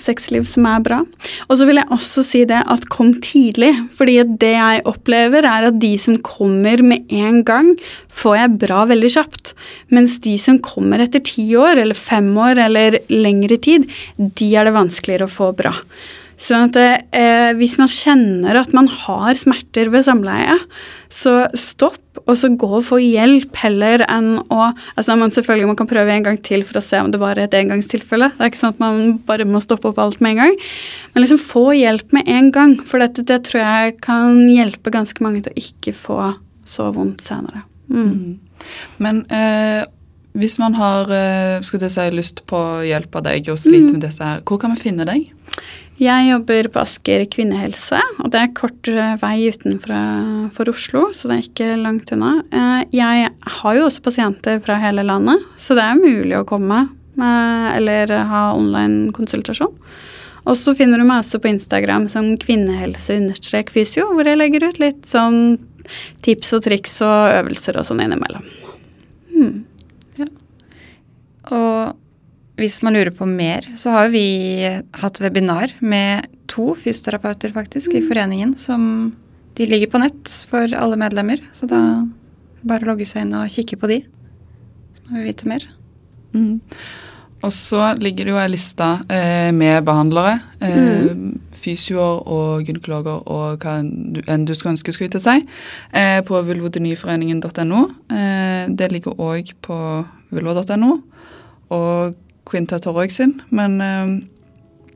sexliv 0.00 0.46
som 0.48 0.66
er 0.66 0.82
bra. 0.82 1.00
Og 1.46 1.58
så 1.58 1.68
vil 1.68 1.78
jeg 1.78 1.92
også 1.94 2.24
si 2.26 2.42
det 2.48 2.62
at 2.70 2.88
kom 2.90 3.14
tidlig. 3.22 3.72
fordi 3.94 4.16
det 4.40 4.54
jeg 4.54 4.82
opplever, 4.84 5.44
er 5.44 5.68
at 5.68 5.78
de 5.80 5.96
som 5.98 6.16
kommer 6.16 6.82
med 6.82 7.06
en 7.10 7.44
gang, 7.44 7.76
får 8.08 8.36
jeg 8.36 8.58
bra 8.66 8.84
veldig 8.90 9.10
kjapt. 9.16 9.54
Mens 9.88 10.18
de 10.20 10.36
som 10.38 10.58
kommer 10.58 10.98
etter 10.98 11.20
ti 11.20 11.46
år 11.56 11.78
eller 11.78 11.94
fem 11.94 12.36
år 12.36 12.58
eller 12.66 12.98
lengre 13.08 13.56
tid, 13.56 13.86
de 14.18 14.54
er 14.56 14.64
det 14.64 14.74
vanskeligere 14.74 15.28
å 15.28 15.36
få 15.36 15.52
bra. 15.54 15.74
Sånn 16.40 16.70
at 16.70 16.78
eh, 16.78 17.52
hvis 17.58 17.76
man 17.78 17.90
kjenner 17.90 18.58
at 18.58 18.72
man 18.74 18.88
har 18.90 19.38
smerter 19.38 19.90
ved 19.92 20.06
samleie, 20.06 20.56
så 21.12 21.44
stopp, 21.58 22.00
og 22.24 22.36
så 22.38 22.48
gå 22.58 22.68
og 22.78 22.84
få 22.86 23.00
hjelp 23.02 23.56
heller 23.58 24.04
enn 24.06 24.36
å 24.52 24.68
altså 24.94 25.16
man 25.18 25.32
Selvfølgelig 25.34 25.70
man 25.72 25.78
kan 25.78 25.88
prøve 25.90 26.14
en 26.14 26.26
gang 26.26 26.38
til 26.46 26.62
for 26.66 26.78
å 26.78 26.84
se 26.84 27.00
om 27.02 27.10
det 27.10 27.20
bare 27.22 27.42
er 27.42 27.50
et 27.50 27.56
engangstilfelle. 27.58 28.30
Det 28.36 28.42
er 28.44 28.52
ikke 28.52 28.60
sånn 28.60 28.76
at 28.76 28.82
man 28.82 29.18
bare 29.26 29.46
må 29.48 29.62
stoppe 29.62 29.90
opp 29.90 29.98
alt 30.02 30.22
med 30.24 30.34
en 30.34 30.42
gang. 30.44 30.56
Men 31.14 31.24
liksom 31.24 31.42
få 31.42 31.66
hjelp 31.74 32.14
med 32.16 32.30
en 32.30 32.50
gang, 32.54 32.78
for 32.86 33.02
dette 33.02 33.26
det 33.26 33.42
tror 33.48 33.62
jeg 33.62 33.98
kan 34.04 34.40
hjelpe 34.50 34.94
ganske 34.94 35.26
mange 35.26 35.44
til 35.44 35.54
å 35.54 35.66
ikke 35.66 35.94
få 35.98 36.18
så 36.64 36.88
vondt 36.94 37.22
senere. 37.26 37.66
Mm. 37.90 38.08
Mm. 38.08 38.64
Men 39.02 39.20
eh, 39.28 39.84
hvis 40.34 40.58
man 40.58 40.74
har 40.74 41.10
eh, 41.14 41.62
si, 41.62 42.06
lyst 42.10 42.42
på 42.50 42.60
hjelp 42.88 43.20
av 43.20 43.26
deg 43.28 43.50
og 43.52 43.58
sliter 43.60 43.92
mm. 43.92 43.96
med 43.98 44.06
disse 44.06 44.26
her, 44.26 44.42
hvor 44.42 44.58
kan 44.62 44.74
vi 44.74 44.82
finne 44.82 45.06
deg? 45.06 45.28
Jeg 46.00 46.26
jobber 46.26 46.66
på 46.74 46.80
Asker 46.82 47.22
kvinnehelse, 47.30 48.00
og 48.18 48.32
det 48.34 48.40
er 48.40 48.54
kort 48.56 48.88
eh, 48.90 49.14
vei 49.20 49.46
utenfor 49.54 50.72
Oslo, 50.72 51.04
så 51.14 51.30
det 51.30 51.36
er 51.36 51.44
ikke 51.46 51.76
langt 51.78 52.10
unna. 52.16 52.32
Eh, 52.50 52.80
jeg 52.98 53.28
har 53.60 53.78
jo 53.78 53.84
også 53.86 54.02
pasienter 54.02 54.58
fra 54.64 54.80
hele 54.82 55.04
landet, 55.06 55.44
så 55.54 55.76
det 55.78 55.86
er 55.86 56.02
mulig 56.02 56.34
å 56.40 56.48
komme 56.48 56.80
eh, 57.14 57.68
eller 57.76 58.10
ha 58.26 58.42
online 58.56 59.14
konsultasjon. 59.14 59.78
Og 60.44 60.58
så 60.60 60.74
finner 60.76 60.98
du 60.98 61.06
meg 61.06 61.22
også 61.22 61.38
på 61.40 61.52
Instagram 61.54 62.10
som 62.12 62.34
kvinnehelse-fysio, 62.42 64.10
hvor 64.10 64.26
jeg 64.28 64.40
legger 64.40 64.66
ut 64.66 64.82
litt 64.82 65.06
sånn 65.08 65.60
tips 66.26 66.56
og 66.58 66.66
triks 66.66 66.98
og 67.06 67.38
øvelser 67.38 67.78
og 67.78 67.86
sånn 67.86 68.02
innimellom. 68.02 68.44
Hmm. 69.30 69.62
Ja. 70.18 70.26
Og 71.54 71.94
hvis 72.60 72.80
man 72.86 72.94
lurer 72.94 73.10
på 73.14 73.26
mer, 73.26 73.66
så 73.78 73.90
har 73.96 74.10
vi 74.14 74.26
hatt 75.00 75.20
webinar 75.22 75.74
med 75.82 76.28
to 76.50 76.74
fysioterapeuter 76.78 77.54
faktisk 77.54 77.92
mm. 77.92 77.98
i 77.98 78.02
foreningen. 78.08 78.56
som 78.58 79.14
De 79.54 79.66
ligger 79.66 79.90
på 79.90 80.00
nett 80.02 80.30
for 80.50 80.70
alle 80.74 80.98
medlemmer, 80.98 81.42
så 81.54 81.66
da 81.70 81.80
bare 82.64 82.86
logge 82.88 83.06
seg 83.06 83.26
inn 83.26 83.34
og 83.38 83.50
kikke 83.52 83.78
på 83.78 83.90
de. 83.90 84.02
Så 84.94 85.08
må 85.08 85.18
vi 85.18 85.26
vite 85.28 85.50
mer. 85.50 85.66
Mm. 86.34 86.60
Og 87.44 87.52
så 87.52 87.90
ligger 88.00 88.24
det 88.24 88.32
jo 88.32 88.40
ei 88.40 88.48
liste 88.48 88.86
eh, 89.12 89.50
med 89.52 89.84
behandlere. 89.84 90.38
Eh, 90.64 91.10
mm. 91.12 91.34
Fysioer 91.64 92.22
og 92.32 92.64
gynekologer 92.64 93.26
og 93.30 93.64
hva 93.64 93.76
enn 93.82 94.46
du 94.46 94.54
skulle 94.54 94.74
ønske 94.74 94.94
skulle 94.94 95.12
til 95.12 95.22
seg. 95.22 95.44
eh, 95.92 96.20
på 96.24 96.40
vulvodenyforeningen.no. 96.48 97.82
Eh, 98.10 98.64
det 98.72 98.92
ligger 98.92 99.20
òg 99.20 99.52
på 99.60 99.78
vulva.no. 100.30 100.98
Og 101.74 102.16
Quinta 102.48 102.78
Torrøg 102.82 103.12
sin. 103.12 103.38
Men 103.54 103.80
eh, 103.80 104.14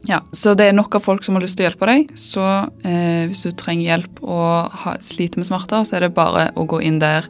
ja, 0.08 0.22
Så 0.32 0.54
det 0.54 0.68
er 0.68 0.76
nok 0.76 0.94
av 0.94 1.04
folk 1.04 1.24
som 1.24 1.37
har 1.37 1.44
lyst 1.44 1.58
til 1.58 1.66
å 1.66 1.70
hjelpe 1.70 1.88
deg. 1.90 2.12
Så 2.18 2.44
eh, 2.87 3.26
hvis 3.28 3.42
du 3.44 3.50
trenger 3.52 3.92
hjelp 3.92 4.22
og 4.22 4.78
ha, 4.84 4.94
sliter 5.04 5.40
med 5.40 5.48
smerter, 5.50 5.84
så 5.84 5.98
er 5.98 6.06
det 6.06 6.14
bare 6.16 6.48
å 6.56 6.66
gå 6.68 6.80
inn 6.87 7.00
der 7.02 7.26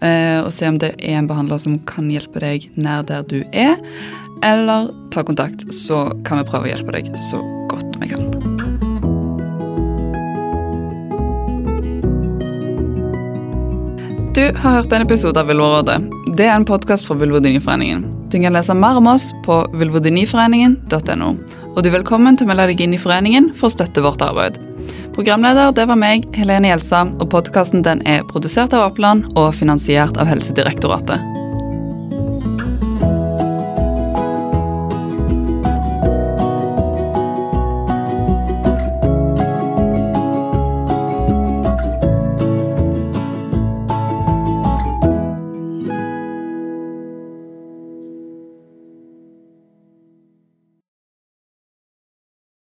eh, 0.00 0.40
og 0.42 0.50
se 0.54 0.70
om 0.70 0.80
det 0.82 0.94
er 0.98 1.20
en 1.20 1.30
behandler 1.30 1.60
som 1.62 1.78
kan 1.88 2.10
hjelpe 2.10 2.42
deg 2.42 2.70
nær 2.74 3.04
der 3.08 3.26
du 3.28 3.42
er. 3.52 3.78
Eller 4.42 4.90
ta 5.14 5.22
kontakt, 5.22 5.68
så 5.74 6.08
kan 6.26 6.40
vi 6.40 6.48
prøve 6.48 6.66
å 6.66 6.72
hjelpe 6.72 6.96
deg 6.96 7.12
så 7.28 7.42
godt 7.70 8.00
vi 8.02 8.10
kan. 8.10 8.26
Du 14.32 14.46
har 14.48 14.80
hørt 14.80 14.92
en 14.96 15.04
episode 15.04 15.36
av 15.36 15.46
Vulvarådet. 15.52 16.00
Det 16.40 16.48
er 16.48 16.56
en 16.56 16.64
podkast 16.64 17.04
fra 17.04 17.18
Vulvodyniforeningen. 17.20 18.21
Du 18.32 18.38
kan 18.40 18.54
lese 18.56 18.74
mer 18.74 18.96
om 18.96 19.06
oss 19.12 19.34
på 19.44 19.58
vulvodyniforeningen.no. 19.76 21.26
Og 21.72 21.82
du 21.82 21.88
er 21.90 21.98
velkommen 21.98 22.38
til 22.38 22.46
å 22.46 22.48
melde 22.48 22.70
deg 22.70 22.80
inn 22.80 22.94
i 22.96 23.00
foreningen 23.00 23.50
for 23.58 23.68
å 23.68 23.74
støtte 23.74 24.04
vårt 24.04 24.24
arbeid. 24.24 24.56
Programleder 25.12 25.74
det 25.76 25.84
var 25.90 26.00
meg, 26.00 26.24
Helene 26.36 26.72
Gjelsa, 26.72 27.04
og 27.20 27.28
podkasten 27.34 27.84
er 28.08 28.24
produsert 28.32 28.72
av 28.72 28.88
Oppland 28.88 29.28
og 29.36 29.52
finansiert 29.58 30.16
av 30.16 30.32
Helsedirektoratet. 30.32 31.31